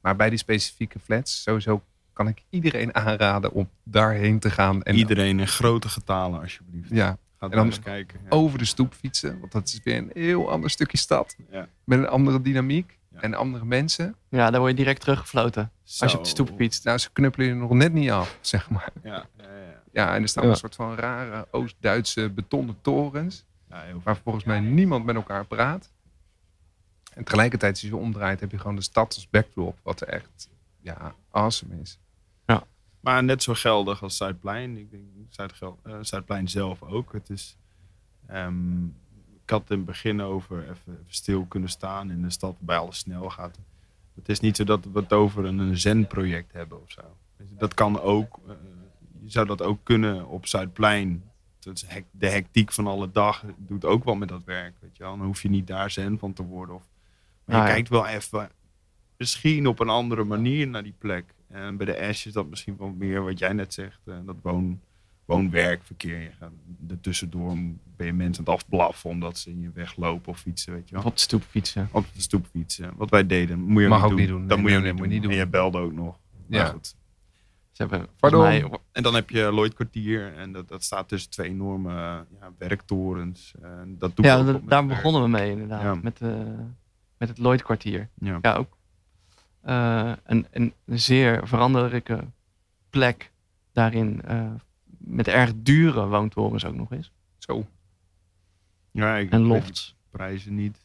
[0.00, 1.82] Maar bij die specifieke flats, sowieso
[2.12, 4.82] kan ik iedereen aanraden om daarheen te gaan.
[4.82, 6.88] En Iedereen in grote getalen, alsjeblieft.
[6.90, 7.18] ja,
[7.50, 8.20] En dan kijken.
[8.22, 8.28] Ja.
[8.28, 11.36] over de stoep fietsen, want dat is weer een heel ander stukje stad.
[11.50, 11.68] Ja.
[11.84, 13.20] Met een andere dynamiek Ja.
[13.20, 14.14] en andere mensen.
[14.28, 16.16] Ja, daar word je direct teruggefloten als je Zo.
[16.16, 16.84] op de stoep fietst.
[16.84, 18.92] Nou, ze knuppelen je nog net niet af, zeg maar.
[19.02, 19.82] Ja, ja, ja.
[19.92, 20.50] Ja, en er staan Ja.
[20.50, 23.44] een soort van rare Oost-Duitse betonnen torens.
[24.02, 25.90] waar volgens mij niemand met elkaar praat.
[27.14, 30.48] En tegelijkertijd, als je omdraait, heb je gewoon de stad als backdrop, wat er echt
[30.80, 31.98] ja, awesome is.
[33.02, 34.76] Maar net zo geldig als Zuidplein.
[34.76, 35.02] Ik denk
[35.82, 37.12] eh, Zuidplein zelf ook.
[37.12, 37.56] Het is,
[38.26, 38.84] ehm,
[39.44, 42.76] ik had in het begin over even, even stil kunnen staan in de stad waarbij
[42.78, 43.58] alles snel gaat.
[44.14, 47.00] Het is niet zo dat we het over een, een zen-project hebben of zo.
[47.58, 48.38] Dat kan ook.
[48.48, 48.54] eh,
[49.22, 51.22] je zou dat ook kunnen op Zuidplein.
[51.58, 54.74] Dat is hek- de hectiek van alle dag doet ook wel met dat werk.
[54.80, 55.16] Weet je wel.
[55.16, 56.74] Dan hoef je niet daar zen van te worden.
[56.74, 56.82] Of,
[57.44, 57.72] maar je Ah, ja.
[57.74, 58.50] kijkt wel even
[59.16, 61.34] misschien op een andere manier naar die plek.
[61.52, 64.00] En bij de Ash is dat misschien wat meer wat jij net zegt.
[64.04, 64.80] eh, dat woon,
[65.24, 66.18] woon-werkverkeer.
[66.20, 66.52] Je gaat
[66.88, 67.56] er tussendoor
[67.96, 70.72] ben je mensen aan het afblaffen omdat ze in je weg lopen of fietsen.
[70.72, 71.04] Weet je wel.
[71.04, 71.88] Of op de stoep fietsen.
[71.92, 72.92] Op de stoep fietsen.
[72.96, 74.40] Wat wij deden, moet je Mag ook ook niet doen.
[74.46, 75.30] Dat Nee, moet je nee, ook nee, niet doen.
[75.30, 76.18] niet En je belde ook nog.
[76.46, 76.66] Maar Ja.
[76.66, 76.94] goed.
[77.70, 78.40] Ze hebben Pardon?
[78.40, 78.78] volgens mij...
[78.92, 80.34] En dan heb je Lloyd Kwartier.
[80.36, 81.92] En dat, dat staat tussen twee enorme
[82.40, 83.54] ja, werktorens.
[83.62, 84.88] En dat doe ik Ja, daar werk.
[84.88, 85.82] begonnen we mee inderdaad.
[85.82, 85.94] Ja.
[85.94, 86.30] Met, eh,
[87.18, 88.08] met het Lloyd kwartier.
[88.14, 88.38] Ja.
[88.42, 88.76] Ja, ook.
[89.62, 92.24] Eh, een, een zeer veranderlijke
[92.90, 93.30] plek
[93.72, 94.22] daarin.
[94.22, 94.50] eh,
[94.98, 97.12] met erg dure woontorens ook nog eens.
[97.38, 97.66] Zo.
[98.90, 99.96] Ja, ik En lofts.
[100.10, 100.84] prijzen niet.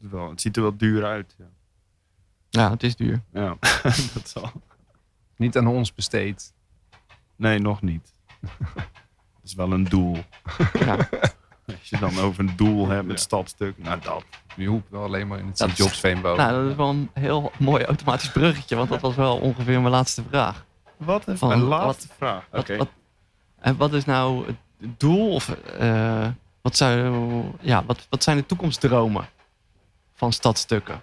[0.00, 1.34] Het, wel, het ziet er wel duur uit.
[1.38, 1.46] Ja,
[2.50, 3.22] Ja, het is duur.
[3.32, 3.56] ja
[4.14, 4.50] dat zal.
[5.36, 6.52] Niet aan ons besteed.
[7.36, 8.12] Nee, nog niet.
[9.40, 10.16] Dat is wel een doel.
[10.72, 11.08] Ja,
[11.68, 13.22] Als je dan over een doel hebt met Ja.
[13.22, 14.24] stadstuk, nou dat.
[14.56, 17.84] Je hoeft wel alleen maar in het Jobs nou, dat is wel een heel mooi
[17.84, 18.76] automatisch bruggetje.
[18.76, 20.64] Want dat was wel ongeveer mijn laatste vraag.
[20.96, 22.46] Wat een Van- laatste vraag.
[22.52, 22.76] Oké.
[22.76, 22.88] Wat, wat,
[23.58, 24.56] en wat is nou het
[25.00, 25.32] doel?
[25.34, 26.28] Of eh,
[26.60, 29.28] wat, zou, ja, wat, wat zijn de toekomstdromen
[30.14, 31.00] van stadstukken?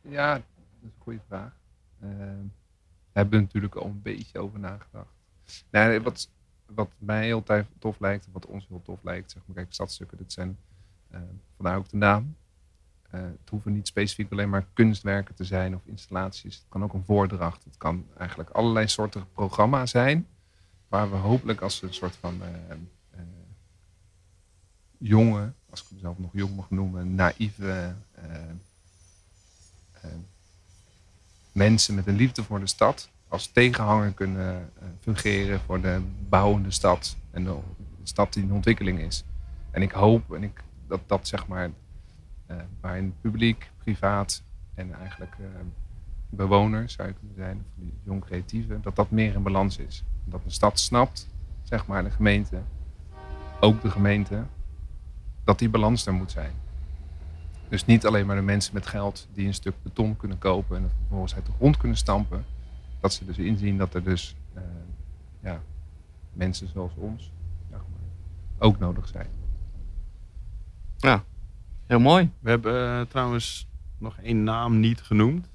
[0.00, 0.42] Ja, dat
[0.80, 1.52] is een goede vraag.
[2.00, 5.06] Eh, Daar hebben we natuurlijk al een beetje over nagedacht.
[5.70, 6.28] Nou, wat,
[6.74, 7.44] wat mij heel
[7.78, 10.58] tof lijkt, wat ons heel tof lijkt, zeg maar, kijk, stadstukken, dit zijn,
[11.10, 11.20] eh,
[11.56, 12.36] vandaar ook de naam.
[13.10, 16.54] Eh, het hoeven niet specifiek alleen maar kunstwerken te zijn of installaties.
[16.54, 17.64] Het kan ook een voordracht.
[17.64, 20.26] Het kan eigenlijk allerlei soorten programma zijn.
[20.88, 22.76] Waar we hopelijk als een soort van eh,
[24.98, 27.94] jonge, als ik mezelf nog jong mag noemen, naïeve
[31.52, 36.70] mensen met een liefde voor de stad als tegenhanger kunnen eh, fungeren voor de bouwende
[36.70, 37.58] stad en de
[38.02, 39.24] stad die in ontwikkeling is.
[39.70, 41.70] En ik hoop en ik, dat dat zeg maar,
[42.46, 44.42] eh, waarin publiek, privaat
[44.74, 45.46] en eigenlijk eh,
[46.28, 50.04] bewoners zou je kunnen zijn, of die jong creatieven, dat dat meer in balans is.
[50.24, 51.28] Dat de stad snapt,
[51.62, 52.62] zeg maar de gemeente,
[53.60, 54.44] ook de gemeente,
[55.44, 56.52] dat die balans er moet zijn.
[57.68, 60.82] Dus niet alleen maar de mensen met geld die een stuk beton kunnen kopen en
[60.82, 62.44] het vervolgens uit de grond kunnen stampen.
[63.02, 64.62] Dat ze dus inzien dat er dus eh,
[65.40, 65.62] ja,
[66.32, 67.32] mensen zoals ons
[67.70, 68.00] zeg maar,
[68.68, 69.26] ook nodig zijn.
[71.86, 72.30] Heel mooi.
[72.40, 75.48] We hebben eh, trouwens nog één naam niet genoemd.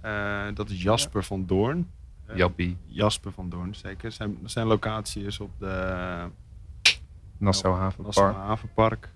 [0.00, 1.90] Eh, dat is Jasper van Doorn.
[2.34, 4.12] Jappie, Jasper van Doorn, zeker.
[4.12, 5.66] Zijn, zijn locatie is op de
[7.38, 8.34] Nassau Nassau Havenpark.
[8.36, 9.08] Havenpark.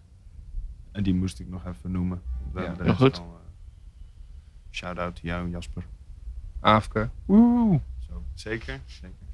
[0.93, 2.23] En die moest ik nog even noemen.
[2.53, 2.67] We Ja.
[2.67, 3.19] hebben Heel de goed.
[3.19, 3.51] al, eh,
[4.71, 5.87] Shout-out to jou, Jasper.
[6.65, 7.09] Aafke.
[7.25, 7.81] Woehoe.
[7.99, 9.27] Zo, zeker, zeker.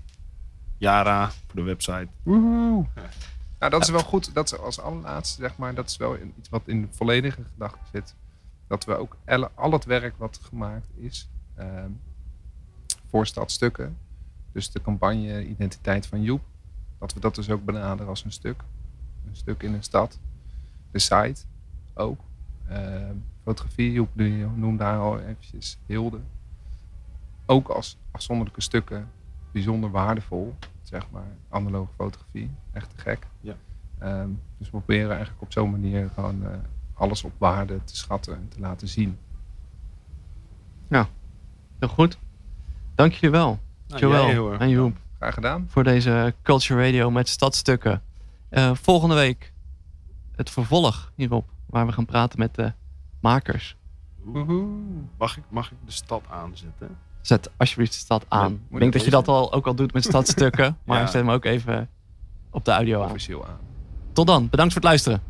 [0.77, 2.09] Yara, voor de website.
[2.23, 2.87] Woehoe.
[3.59, 4.35] Nou, dat is wel goed.
[4.35, 7.79] Dat is als allerlaatste, zeg maar, dat is wel iets wat in de volledige gedachte
[7.93, 8.15] zit.
[8.67, 9.17] Dat we ook
[9.55, 11.91] al het werk wat gemaakt is ehm,
[13.09, 13.97] voor stadstukken.
[14.53, 16.43] Dus de campagne Identiteit van Joep.
[16.99, 18.63] Dat we dat dus ook benaderen als een stuk.
[19.27, 20.19] Een stuk in een stad.
[20.91, 21.43] De site
[21.95, 22.21] ook.
[22.69, 26.21] Ehm, fotografie, Joep noemde daar al eventjes Hilde.
[27.51, 29.11] Ook als afzonderlijke stukken
[29.53, 30.55] bijzonder waardevol.
[30.83, 32.51] Zeg maar, analoge fotografie.
[32.73, 33.27] Echt te gek.
[33.41, 33.55] Ja.
[33.99, 34.29] Ehm,
[34.59, 36.51] dus we proberen eigenlijk op zo'n manier gewoon eh,
[36.95, 39.19] alles op waarde te schatten en te laten zien.
[41.79, 42.19] Heel goed.
[42.95, 43.59] Dank jullie wel.
[43.89, 44.97] Nou, Joël en Joep.
[45.17, 45.67] Graag gedaan.
[45.69, 48.03] voor deze Culture Radio met stadstukken.
[48.49, 49.53] Eh, volgende week
[50.37, 52.73] het vervolg hierop, waar we gaan praten met de
[53.21, 53.77] makers.
[55.19, 56.97] Mag ik, mag ik de stad aanzetten?
[57.21, 58.53] Zet alsjeblieft de stad aan.
[58.71, 61.45] ik denk dat je dat al, ook al doet met stadstukken, maar zet hem ook
[61.45, 61.89] even
[62.51, 63.09] op de audio aan.
[63.09, 63.59] Officieel aan.
[64.13, 65.23] Tot dan, bedankt voor het luisteren.